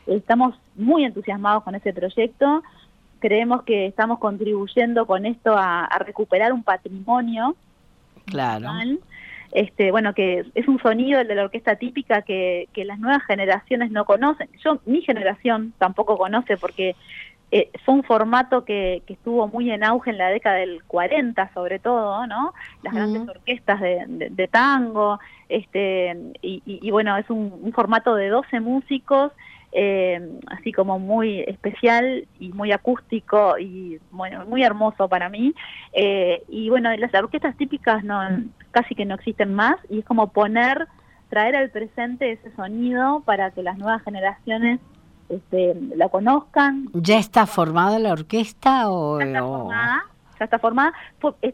Estamos 0.07 0.55
muy 0.81 1.05
entusiasmados 1.05 1.63
con 1.63 1.75
ese 1.75 1.93
proyecto, 1.93 2.63
creemos 3.19 3.63
que 3.63 3.87
estamos 3.87 4.19
contribuyendo 4.19 5.07
con 5.07 5.27
esto 5.27 5.55
a, 5.57 5.89
recuperar 6.01 6.53
un 6.53 6.63
patrimonio. 6.63 7.55
Claro. 8.27 8.69
Este, 9.53 9.91
bueno, 9.91 10.15
que 10.15 10.47
es 10.55 10.69
un 10.69 10.81
sonido 10.81 11.21
el 11.21 11.27
de 11.27 11.35
la 11.35 11.43
orquesta 11.43 11.75
típica 11.75 12.23
que, 12.23 12.69
que 12.73 12.85
las 12.85 13.01
nuevas 13.01 13.23
generaciones 13.25 13.91
no 13.91 14.05
conocen. 14.05 14.49
Yo, 14.65 14.81
mi 14.87 15.03
generación 15.03 15.73
tampoco 15.79 16.17
conoce 16.17 16.57
porque 16.57 16.95
eh, 17.53 17.69
fue 17.85 17.95
un 17.95 18.05
formato 18.05 18.65
que, 18.65 19.03
que, 19.07 19.15
estuvo 19.15 19.49
muy 19.49 19.73
en 19.73 19.83
auge 19.83 20.11
en 20.11 20.19
la 20.19 20.29
década 20.29 20.57
del 20.57 20.85
40 20.85 21.53
sobre 21.53 21.81
todo, 21.81 22.25
¿no? 22.29 22.55
Las 22.85 22.95
grandes 22.95 23.29
orquestas 23.29 23.81
de, 23.81 24.49
tango, 24.53 25.19
este, 25.49 26.17
y, 26.43 26.91
bueno, 26.93 27.17
es 27.17 27.29
un, 27.29 27.73
formato 27.73 28.15
de 28.15 28.29
12 28.29 28.61
músicos, 28.61 29.33
eh, 29.73 30.21
así 30.49 30.73
como 30.73 30.99
muy 30.99 31.41
especial 31.41 32.27
y 32.39 32.53
muy 32.53 32.73
acústico 32.73 33.59
y 33.59 34.01
bueno, 34.11 34.45
muy 34.47 34.63
hermoso 34.63 35.09
para 35.09 35.29
mí. 35.29 35.55
Eh, 35.93 36.43
y 36.49 36.69
bueno, 36.71 36.95
las 36.97 37.15
orquestas 37.15 37.57
típicas 37.57 38.03
no 38.03 38.21
casi 38.73 38.95
que 38.95 39.05
no 39.05 39.15
existen 39.15 39.55
más 39.55 39.77
y 39.89 40.01
es 40.01 40.05
como 40.05 40.29
poner, 40.33 40.89
traer 41.29 41.57
al 41.57 41.71
presente 41.71 42.33
ese 42.33 42.55
sonido 42.57 43.23
para 43.25 43.51
que 43.53 43.63
las 43.63 43.79
nuevas 43.79 44.03
generaciones 44.03 44.81
este, 45.29 45.77
la 45.97 46.09
conozcan. 46.09 46.89
¿Ya 46.93 47.19
está 47.19 47.47
formada 47.47 47.99
la 47.99 48.13
orquesta 48.13 48.91
o...? 48.91 49.21
Ya 49.21 49.27
está 49.27 49.41
formada, 49.41 50.05
ya 50.39 50.45
está 50.45 50.59
formada. 50.59 50.93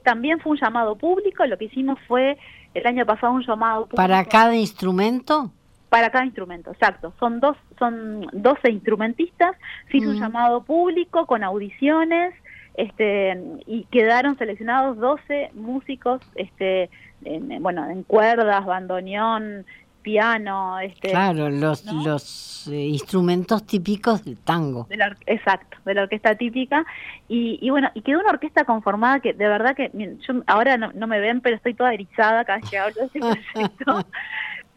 también 0.02 0.40
fue 0.40 0.52
un 0.52 0.58
llamado 0.58 0.96
público, 0.96 1.44
lo 1.44 1.58
que 1.58 1.66
hicimos 1.66 1.98
fue 2.08 2.38
el 2.72 2.86
año 2.86 3.04
pasado 3.04 3.34
un 3.34 3.44
llamado 3.44 3.82
público. 3.82 3.96
¿Para 3.96 4.24
cada 4.24 4.54
instrumento? 4.56 5.50
Para 5.88 6.10
cada 6.10 6.24
instrumento, 6.24 6.72
exacto. 6.72 7.14
Son 7.20 7.40
dos, 7.40 7.56
son 7.78 8.26
12 8.32 8.70
instrumentistas, 8.70 9.56
se 9.90 9.98
hizo 9.98 10.10
un 10.10 10.16
mm. 10.16 10.20
llamado 10.20 10.64
público 10.64 11.26
con 11.26 11.44
audiciones, 11.44 12.34
este, 12.76 13.38
y 13.66 13.84
quedaron 13.84 14.36
seleccionados 14.36 14.98
12 14.98 15.50
músicos, 15.54 16.20
este, 16.34 16.90
en, 17.24 17.62
bueno, 17.62 17.88
en 17.88 18.02
cuerdas, 18.02 18.66
bandoneón, 18.66 19.64
piano. 20.06 20.78
Este, 20.78 21.10
claro, 21.10 21.50
los, 21.50 21.84
los 21.84 22.68
eh, 22.68 22.76
instrumentos 22.76 23.66
típicos 23.66 24.24
del 24.24 24.38
tango. 24.38 24.86
exacto, 25.26 25.78
de 25.84 25.94
la 25.94 26.02
orquesta 26.02 26.36
típica. 26.36 26.86
Y, 27.28 27.58
y, 27.60 27.70
bueno, 27.70 27.90
y 27.92 28.02
quedó 28.02 28.20
una 28.20 28.30
orquesta 28.30 28.64
conformada 28.64 29.18
que 29.18 29.32
de 29.32 29.48
verdad 29.48 29.74
que, 29.74 29.90
yo 30.20 30.42
ahora 30.46 30.76
no, 30.76 31.06
me 31.08 31.18
ven, 31.18 31.40
pero 31.40 31.56
estoy 31.56 31.74
toda 31.74 31.92
erizada 31.92 32.44
cada 32.44 32.60
vez 32.60 32.70
que 32.70 32.78
hablo 32.78 32.94
de 32.94 33.06
este 33.06 33.18
proyecto. 33.52 34.06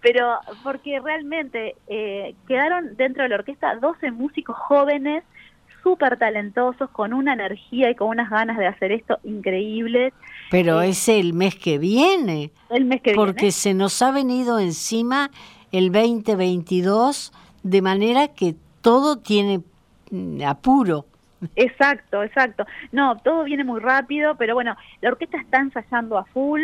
Pero 0.01 0.39
porque 0.63 0.99
realmente 0.99 1.75
eh, 1.88 2.35
quedaron 2.47 2.95
dentro 2.95 3.23
de 3.23 3.29
la 3.29 3.35
orquesta 3.35 3.75
12 3.75 4.12
músicos 4.12 4.55
jóvenes 4.57 5.23
súper 5.83 6.17
talentosos, 6.17 6.89
con 6.89 7.13
una 7.13 7.33
energía 7.33 7.89
y 7.89 7.95
con 7.95 8.09
unas 8.09 8.29
ganas 8.29 8.57
de 8.57 8.67
hacer 8.67 8.91
esto 8.91 9.19
increíbles. 9.23 10.13
Pero 10.51 10.81
eh, 10.81 10.89
es 10.89 11.09
el 11.09 11.33
mes 11.33 11.55
que 11.55 11.77
viene. 11.77 12.51
El 12.69 12.85
mes 12.85 13.01
que 13.01 13.13
porque 13.13 13.51
se 13.51 13.73
nos 13.73 14.01
ha 14.01 14.12
venido 14.12 14.59
encima 14.59 15.31
el 15.71 15.91
2022, 15.91 17.31
de 17.63 17.81
manera 17.81 18.29
que 18.29 18.55
todo 18.81 19.19
tiene 19.19 19.62
mm, 20.12 20.41
apuro. 20.43 21.05
Exacto, 21.55 22.23
exacto. 22.23 22.65
No, 22.91 23.17
todo 23.17 23.43
viene 23.45 23.63
muy 23.63 23.79
rápido, 23.79 24.35
pero 24.35 24.55
bueno, 24.55 24.75
la 25.01 25.09
orquesta 25.09 25.39
está 25.39 25.59
ensayando 25.59 26.17
a 26.17 26.25
full. 26.25 26.62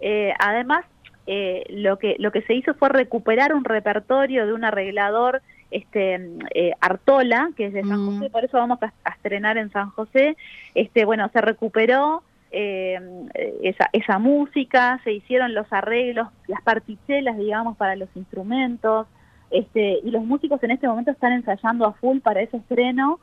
Eh, 0.00 0.32
además, 0.38 0.84
eh, 1.30 1.64
lo 1.68 1.98
que 1.98 2.16
lo 2.18 2.32
que 2.32 2.40
se 2.40 2.54
hizo 2.54 2.72
fue 2.72 2.88
recuperar 2.88 3.52
un 3.54 3.62
repertorio 3.64 4.46
de 4.46 4.54
un 4.54 4.64
arreglador 4.64 5.42
este 5.70 6.18
eh, 6.54 6.72
Artola, 6.80 7.50
que 7.54 7.66
es 7.66 7.74
de 7.74 7.82
San 7.82 8.06
José, 8.06 8.28
mm. 8.28 8.32
por 8.32 8.44
eso 8.46 8.56
vamos 8.56 8.78
a, 8.82 9.10
estrenar 9.10 9.58
en 9.58 9.70
San 9.70 9.90
José. 9.90 10.38
Este, 10.74 11.04
bueno, 11.04 11.28
se 11.30 11.42
recuperó 11.42 12.22
eh, 12.50 12.98
esa, 13.62 13.90
esa 13.92 14.18
música, 14.18 15.02
se 15.04 15.12
hicieron 15.12 15.52
los 15.52 15.70
arreglos, 15.70 16.28
las 16.46 16.62
partichelas, 16.62 17.36
digamos, 17.36 17.76
para 17.76 17.94
los 17.94 18.08
instrumentos, 18.14 19.06
este, 19.50 20.00
y 20.02 20.10
los 20.10 20.24
músicos 20.24 20.62
en 20.62 20.70
este 20.70 20.88
momento 20.88 21.10
están 21.10 21.32
ensayando 21.32 21.84
a 21.84 21.92
full 21.92 22.20
para 22.20 22.40
ese 22.40 22.56
estreno. 22.56 23.20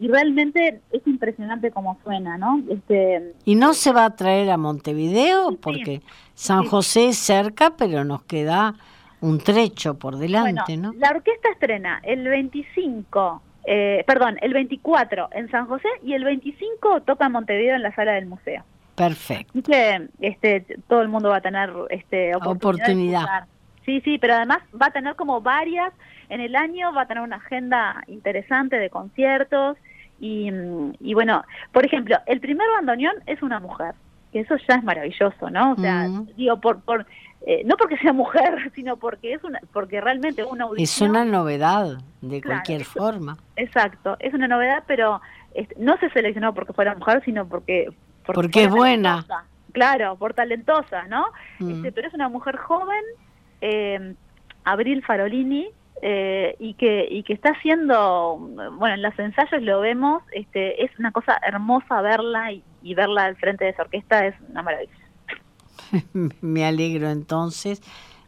Y 0.00 0.08
realmente 0.08 0.80
es 0.92 1.06
impresionante 1.06 1.70
cómo 1.70 1.98
suena, 2.04 2.38
¿no? 2.38 2.62
Este, 2.70 3.34
¿Y 3.44 3.54
no 3.56 3.74
se 3.74 3.92
va 3.92 4.04
a 4.04 4.16
traer 4.16 4.50
a 4.50 4.56
Montevideo? 4.56 5.56
Porque 5.60 6.02
San 6.34 6.64
José 6.66 7.08
es 7.08 7.18
cerca, 7.18 7.74
pero 7.76 8.04
nos 8.04 8.22
queda 8.22 8.74
un 9.20 9.38
trecho 9.38 9.98
por 9.98 10.16
delante, 10.16 10.76
¿no? 10.76 10.92
La 10.94 11.10
orquesta 11.10 11.48
estrena 11.50 12.00
el 12.04 12.28
25, 12.28 13.42
eh, 13.64 14.04
perdón, 14.06 14.38
el 14.40 14.54
24 14.54 15.30
en 15.32 15.50
San 15.50 15.66
José 15.66 15.88
y 16.04 16.14
el 16.14 16.24
25 16.24 17.02
toca 17.02 17.28
Montevideo 17.28 17.74
en 17.74 17.82
la 17.82 17.94
sala 17.94 18.12
del 18.12 18.26
museo. 18.26 18.64
Perfecto. 18.94 19.52
Así 19.52 19.62
que 19.62 20.08
este, 20.20 20.78
todo 20.88 21.02
el 21.02 21.08
mundo 21.08 21.30
va 21.30 21.36
a 21.36 21.40
tener 21.40 21.70
este, 21.90 22.34
oportunidad. 22.34 23.46
Sí, 23.88 24.02
sí, 24.02 24.18
pero 24.18 24.34
además 24.34 24.58
va 24.80 24.86
a 24.86 24.90
tener 24.90 25.16
como 25.16 25.40
varias 25.40 25.94
en 26.28 26.42
el 26.42 26.54
año, 26.56 26.92
va 26.92 27.02
a 27.02 27.06
tener 27.06 27.22
una 27.22 27.36
agenda 27.36 28.02
interesante 28.06 28.76
de 28.76 28.90
conciertos 28.90 29.78
y, 30.20 30.50
y 31.00 31.14
bueno, 31.14 31.42
por 31.72 31.86
ejemplo, 31.86 32.18
el 32.26 32.38
primer 32.40 32.66
bandoneón 32.76 33.14
es 33.24 33.40
una 33.42 33.60
mujer 33.60 33.94
que 34.30 34.40
eso 34.40 34.56
ya 34.68 34.74
es 34.74 34.84
maravilloso, 34.84 35.48
¿no? 35.48 35.72
O 35.72 35.76
sea, 35.76 36.06
mm. 36.06 36.28
digo, 36.36 36.60
por, 36.60 36.80
por 36.82 37.06
eh, 37.46 37.62
no 37.64 37.78
porque 37.78 37.96
sea 37.96 38.12
mujer, 38.12 38.70
sino 38.74 38.98
porque 38.98 39.32
es 39.32 39.42
una, 39.42 39.58
porque 39.72 40.02
realmente 40.02 40.44
una 40.44 40.66
Es 40.76 41.00
una 41.00 41.24
novedad, 41.24 41.98
de 42.20 42.42
cualquier 42.42 42.84
forma. 42.84 43.38
Exacto, 43.56 44.16
es 44.18 44.34
una 44.34 44.48
novedad, 44.48 44.84
pero 44.86 45.22
este, 45.54 45.74
no 45.78 45.96
se 45.96 46.10
seleccionó 46.10 46.52
porque 46.52 46.74
fuera 46.74 46.94
mujer, 46.94 47.22
sino 47.24 47.46
porque... 47.46 47.90
Porque, 48.26 48.64
es 48.64 48.70
buena. 48.70 49.24
Claro, 49.72 50.16
por 50.16 50.34
talentosa, 50.34 51.04
¿no? 51.06 51.24
Mm. 51.58 51.70
Este, 51.70 51.92
pero 51.92 52.08
es 52.08 52.14
una 52.14 52.28
mujer 52.28 52.56
joven, 52.56 53.02
eh, 53.60 54.14
Abril 54.64 55.02
Farolini, 55.04 55.68
eh, 56.00 56.54
y 56.60 56.74
que 56.74 57.08
y 57.10 57.24
que 57.24 57.32
está 57.32 57.50
haciendo 57.50 58.36
bueno 58.78 58.94
en 58.94 59.02
los 59.02 59.18
ensayos 59.18 59.60
lo 59.62 59.80
vemos 59.80 60.22
este 60.30 60.84
es 60.84 60.96
una 60.96 61.10
cosa 61.10 61.36
hermosa 61.44 62.00
verla 62.02 62.52
y, 62.52 62.94
verla 62.94 63.24
al 63.24 63.34
frente 63.34 63.64
de 63.64 63.70
esa 63.70 63.82
orquesta 63.82 64.24
es 64.24 64.36
una 64.48 64.62
maravilla. 64.62 64.92
Me 66.40 66.64
alegro 66.64 67.10
entonces 67.10 67.82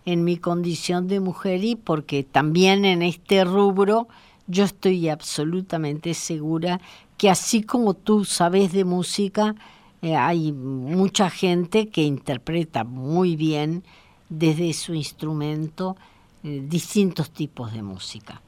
en 0.05 0.25
mi 0.25 0.37
condición 0.37 1.07
de 1.07 1.21
mujer 1.21 1.62
y 1.62 1.77
porque 1.77 2.25
también 2.25 2.85
en 2.85 3.03
este 3.03 3.45
rubro 3.45 4.09
yo 4.49 4.64
estoy 4.64 5.09
absolutamente 5.09 6.14
segura 6.14 6.81
que 7.19 7.31
así 7.31 7.62
como 7.62 7.95
tú 7.95 8.25
sabes 8.25 8.73
de 8.73 8.85
música, 8.85 9.55
eh, 10.03 10.16
hay 10.16 10.51
mucha 10.53 11.31
gente 11.31 11.88
que 11.88 12.03
interpreta 12.03 12.83
muy 12.83 13.37
bien 13.37 13.85
desde 14.31 14.73
su 14.73 14.95
instrumento 14.95 15.97
eh, 16.43 16.62
distintos 16.64 17.31
tipos 17.31 17.75
de 17.75 17.83
música. 17.83 18.40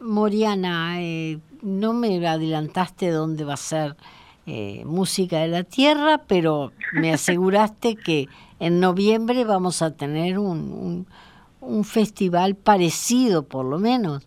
Moriana, 0.00 1.02
eh, 1.02 1.38
no 1.62 1.92
me 1.92 2.24
adelantaste 2.24 3.10
dónde 3.10 3.42
va 3.42 3.54
a 3.54 3.56
ser 3.56 3.96
eh, 4.46 4.84
música 4.84 5.40
de 5.40 5.48
la 5.48 5.64
tierra, 5.64 6.22
pero 6.28 6.72
me 6.92 7.12
aseguraste 7.12 7.96
que 7.96 8.28
en 8.60 8.78
noviembre 8.78 9.44
vamos 9.44 9.82
a 9.82 9.96
tener 9.96 10.38
un, 10.38 11.06
un, 11.60 11.84
festival 11.84 12.54
parecido, 12.54 13.42
por 13.42 13.64
lo 13.64 13.78
menos. 13.78 14.26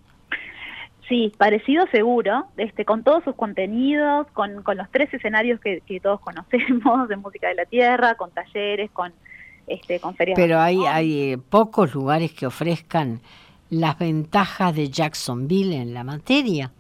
Sí, 1.07 1.31
parecido 1.37 1.87
seguro, 1.87 2.45
este, 2.57 2.85
con 2.85 3.03
todos 3.03 3.23
sus 3.23 3.35
contenidos, 3.35 4.27
con, 4.33 4.63
con 4.63 4.77
los 4.77 4.89
tres 4.91 5.13
escenarios 5.13 5.59
que, 5.59 5.81
todos 6.01 6.19
conocemos 6.19 7.09
de 7.09 7.15
música 7.15 7.47
de 7.47 7.55
la 7.55 7.65
tierra, 7.65 8.15
con 8.15 8.31
talleres, 8.31 8.91
con, 8.91 9.13
este, 9.73 9.99
con 9.99 10.15
ferias. 10.15 10.35
Pero 10.35 10.59
hay, 10.59 10.85
hay 10.85 11.31
eh, 11.31 11.37
pocos 11.37 11.93
lugares 11.93 12.33
que 12.33 12.45
ofrezcan 12.45 13.21
las 13.69 13.97
ventajas 13.97 14.75
de 14.75 14.89
Jacksonville 14.89 15.75
en 15.75 15.93
la 15.93 16.03
materia 16.03 16.71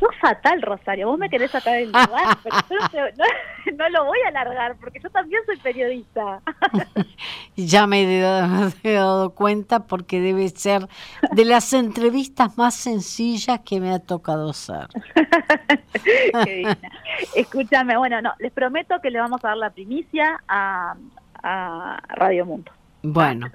sos 0.00 0.16
fatal, 0.18 0.62
Rosario. 0.62 1.06
Vos 1.06 1.18
me 1.18 1.28
querés 1.28 1.50
sacar 1.50 1.76
el 1.76 1.88
lugar, 1.88 2.38
pero 2.42 2.56
yo 2.92 3.24
no, 3.76 3.88
lo 3.90 4.06
voy 4.06 4.18
a 4.24 4.28
alargar 4.28 4.76
porque 4.80 4.98
yo 4.98 5.10
también 5.10 5.42
soy 5.44 5.58
periodista. 5.58 6.40
ya 7.56 7.86
me 7.86 8.02
he, 8.02 8.20
dado, 8.94 9.30
cuenta 9.34 9.86
porque 9.86 10.20
debe 10.20 10.48
ser 10.48 10.88
de 11.32 11.44
las 11.44 11.72
entrevistas 11.74 12.56
más 12.56 12.74
sencillas 12.74 13.60
que 13.60 13.78
me 13.78 13.92
ha 13.92 13.98
tocado 13.98 14.52
ser. 14.54 14.88
Escúchame, 17.36 17.96
bueno, 17.98 18.22
no, 18.22 18.32
les 18.38 18.52
prometo 18.52 19.00
que 19.00 19.10
le 19.10 19.20
vamos 19.20 19.44
a 19.44 19.48
dar 19.48 19.56
la 19.58 19.70
primicia 19.70 20.42
a, 20.48 20.96
Radio 21.42 22.46
Mundo. 22.46 22.72
Bueno. 23.02 23.48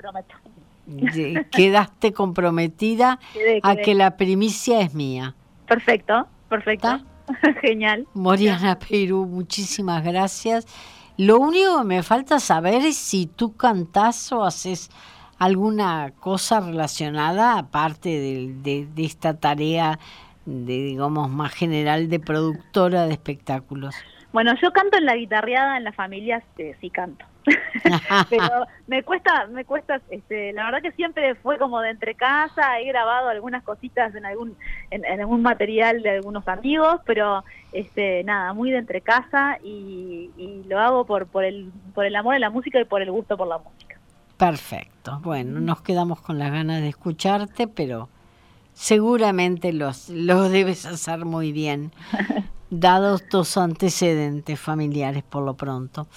Quedaste 1.52 2.14
comprometida 2.14 3.20
a 3.64 3.76
que 3.76 3.96
la 3.96 4.18
primicia 4.18 4.82
es 4.82 4.94
mía. 4.94 5.36
Perfecto. 5.68 6.28
Perfecto. 6.50 7.00
Genial. 7.62 8.08
Moriana 8.14 8.78
Perú, 8.78 9.26
muchísimas 9.26 10.04
gracias. 10.04 10.68
Lo 11.18 11.40
único 11.40 11.80
que 11.80 11.86
me 11.86 12.04
falta 12.04 12.40
saber 12.40 12.86
es 12.86 12.98
si 12.98 13.26
tú 13.26 13.56
cantás 13.56 14.32
o 14.32 14.44
haces 14.44 14.90
alguna 15.40 16.12
cosa 16.20 16.60
relacionada, 16.60 17.58
aparte 17.58 18.10
de, 18.10 18.88
de, 18.94 19.06
esta 19.06 19.38
tarea, 19.38 20.00
de, 20.46 20.84
digamos, 20.84 21.30
más 21.30 21.54
general 21.54 22.10
de 22.10 22.20
productora 22.20 23.06
de 23.06 23.14
espectáculos. 23.14 23.96
Bueno, 24.34 24.54
yo 24.62 24.72
canto 24.72 24.98
en 24.98 25.06
la 25.06 25.16
guitarreada 25.16 25.78
en 25.78 25.86
la 25.86 25.94
familia, 25.94 26.44
sí 26.80 26.90
canto. 26.90 27.26
pero 28.30 28.68
me 28.88 29.04
cuesta, 29.04 29.48
me 29.48 29.66
cuesta, 29.66 30.02
este, 30.10 30.54
la 30.54 30.66
verdad 30.66 30.82
que 30.82 30.92
siempre 30.92 31.36
fue 31.36 31.58
como 31.58 31.82
de 31.82 31.92
entre 31.92 32.16
casa, 32.16 32.80
he 32.80 32.86
grabado 32.86 33.30
algunas 33.30 33.64
cositas 33.64 34.14
en 34.16 34.26
algún, 34.26 34.58
en, 34.92 35.06
algún 35.20 35.42
material 35.42 36.02
de 36.02 36.12
algunos 36.12 36.48
amigos, 36.48 37.02
pero 37.06 37.44
este, 37.72 38.24
nada, 38.24 38.54
muy 38.54 38.72
de 38.72 38.80
entre 38.80 39.02
casa 39.02 39.58
y, 39.64 40.32
y 40.38 40.64
lo 40.68 40.80
hago 40.80 41.06
por, 41.06 41.28
por 41.28 41.44
el, 41.44 41.72
por 41.94 42.06
el 42.06 42.16
amor 42.16 42.36
a 42.36 42.40
la 42.40 42.50
música 42.50 42.80
y 42.80 42.86
por 42.86 43.02
el 43.02 43.12
gusto 43.12 43.38
por 43.38 43.48
la 43.48 43.58
música. 43.58 43.98
Perfecto. 44.38 45.20
Bueno, 45.24 45.60
nos 45.62 45.82
quedamos 45.82 46.20
con 46.20 46.40
las 46.40 46.52
ganas 46.52 46.82
de 46.82 46.90
escucharte, 46.90 47.68
pero 47.68 48.10
seguramente 48.74 49.72
los, 49.72 50.10
los 50.10 50.52
debes 50.52 50.86
hacer 50.86 51.26
muy 51.26 51.52
bien, 51.52 51.92
dados 52.70 53.28
tus 53.30 53.58
antecedentes 53.58 54.60
familiares 54.60 55.24
por 55.24 55.44
lo 55.44 55.54
pronto. 55.54 56.08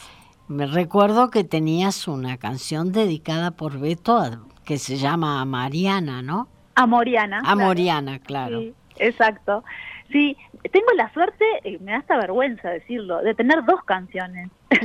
Me 0.48 0.66
recuerdo 0.66 1.30
que 1.30 1.44
tenías 1.44 2.08
una 2.08 2.38
canción 2.38 2.90
dedicada 2.92 3.50
por 3.50 3.78
Beto 3.78 4.48
que 4.64 4.78
se 4.78 4.96
llama 4.96 5.44
Mariana, 5.44 6.22
¿no? 6.22 6.48
A 6.74 6.86
Moriana. 6.86 7.42
A 7.44 7.54
Moriana, 7.54 8.18
claro. 8.18 8.60
Sí, 8.60 8.74
exacto. 8.96 9.64
Sí, 10.10 10.36
tengo 10.72 10.86
la 10.96 11.12
suerte, 11.12 11.44
eh, 11.64 11.78
me 11.80 11.92
da 11.92 11.98
hasta 11.98 12.16
vergüenza 12.16 12.70
decirlo, 12.70 13.20
de 13.22 13.34
tener 13.34 13.62
dos 13.64 13.82
canciones. 13.84 14.50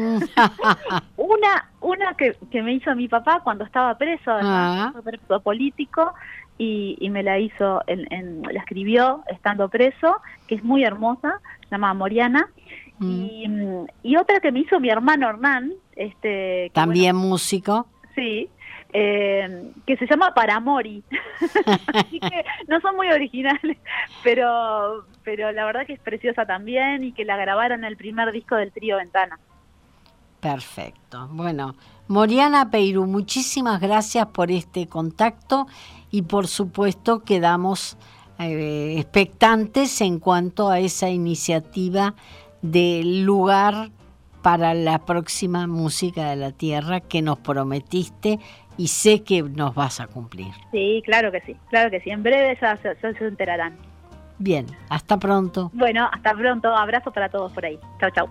una 1.18 1.70
una 1.82 2.14
que, 2.16 2.38
que, 2.52 2.62
me 2.62 2.74
hizo 2.74 2.96
mi 2.96 3.08
papá 3.08 3.42
cuando 3.44 3.64
estaba 3.66 3.98
preso, 3.98 4.32
ah. 4.32 4.94
preso 5.04 5.42
político, 5.42 6.14
y, 6.58 6.98
y, 7.00 7.10
me 7.10 7.24
la 7.24 7.40
hizo, 7.40 7.82
en, 7.88 8.42
la 8.44 8.60
escribió 8.60 9.24
estando 9.28 9.70
preso, 9.70 10.18
que 10.48 10.56
es 10.56 10.64
muy 10.64 10.84
hermosa, 10.84 11.40
se 11.62 11.70
llama 11.72 11.94
Moriana. 11.94 12.50
Mm. 13.00 13.12
Y, 13.12 13.48
y, 14.04 14.18
otra 14.18 14.40
que 14.40 14.52
me 14.52 14.60
hizo 14.60 14.80
mi 14.80 14.90
hermano 14.90 15.30
Hernán. 15.30 15.74
Este, 15.96 16.72
También 16.74 17.16
músico. 17.16 17.88
Sí, 18.16 18.50
eh, 18.94 19.72
que 19.88 19.98
se 19.98 20.06
llama 20.06 20.34
Paramori. 20.34 21.04
Así 21.94 22.20
que 22.20 22.46
no 22.68 22.80
son 22.80 22.96
muy 22.96 23.08
originales, 23.10 23.78
pero, 24.24 25.06
pero 25.24 25.52
la 25.52 25.66
verdad 25.66 25.88
que 25.88 25.94
es 25.94 26.00
preciosa 26.00 26.46
también 26.46 27.04
y 27.04 27.12
que 27.12 27.26
la 27.26 27.36
grabaron 27.36 27.80
en 27.80 27.86
el 27.86 27.98
primer 27.98 28.32
disco 28.32 28.56
del 28.56 28.72
trío 28.72 28.98
Ventana. 28.98 29.40
Perfecto. 30.40 31.28
Bueno, 31.32 31.76
Moriana 32.08 32.70
Peiru, 32.70 33.06
muchísimas 33.08 33.80
gracias 33.80 34.28
por 34.28 34.52
este 34.52 34.88
contacto 34.88 35.68
y 36.14 36.22
por 36.22 36.46
supuesto 36.46 37.24
quedamos 37.24 37.98
eh, 38.38 38.98
expectantes 39.00 40.00
en 40.00 40.20
cuanto 40.20 40.70
a 40.70 40.78
esa 40.80 41.10
iniciativa 41.10 42.14
del 42.62 43.24
lugar 43.26 43.90
para 44.44 44.76
la 44.76 45.06
próxima 45.06 45.66
música 45.66 46.30
de 46.30 46.36
la 46.36 46.52
tierra 46.52 47.00
que 47.00 47.24
nos 47.24 47.40
prometiste 47.40 48.40
y 48.78 48.90
sé 48.90 49.24
que 49.24 49.42
nos 49.42 49.74
vas 49.74 50.00
a 50.00 50.06
cumplir. 50.06 50.54
Sí, 50.72 51.02
claro 51.04 51.32
que 51.32 51.42
sí, 51.42 51.58
claro 51.72 51.90
que 51.90 52.00
sí. 52.02 52.12
En 52.12 52.22
breve 52.22 52.60
ya 52.62 52.78
se, 52.78 52.96
se 52.96 53.26
enterarán. 53.26 53.76
Bien, 54.38 54.68
hasta 54.90 55.18
pronto. 55.18 55.72
Bueno, 55.74 56.08
hasta 56.12 56.36
pronto. 56.36 56.76
Abrazo 56.76 57.12
para 57.12 57.30
todos 57.30 57.52
por 57.54 57.66
ahí. 57.66 57.80
Chau, 58.00 58.12
chau. 58.12 58.30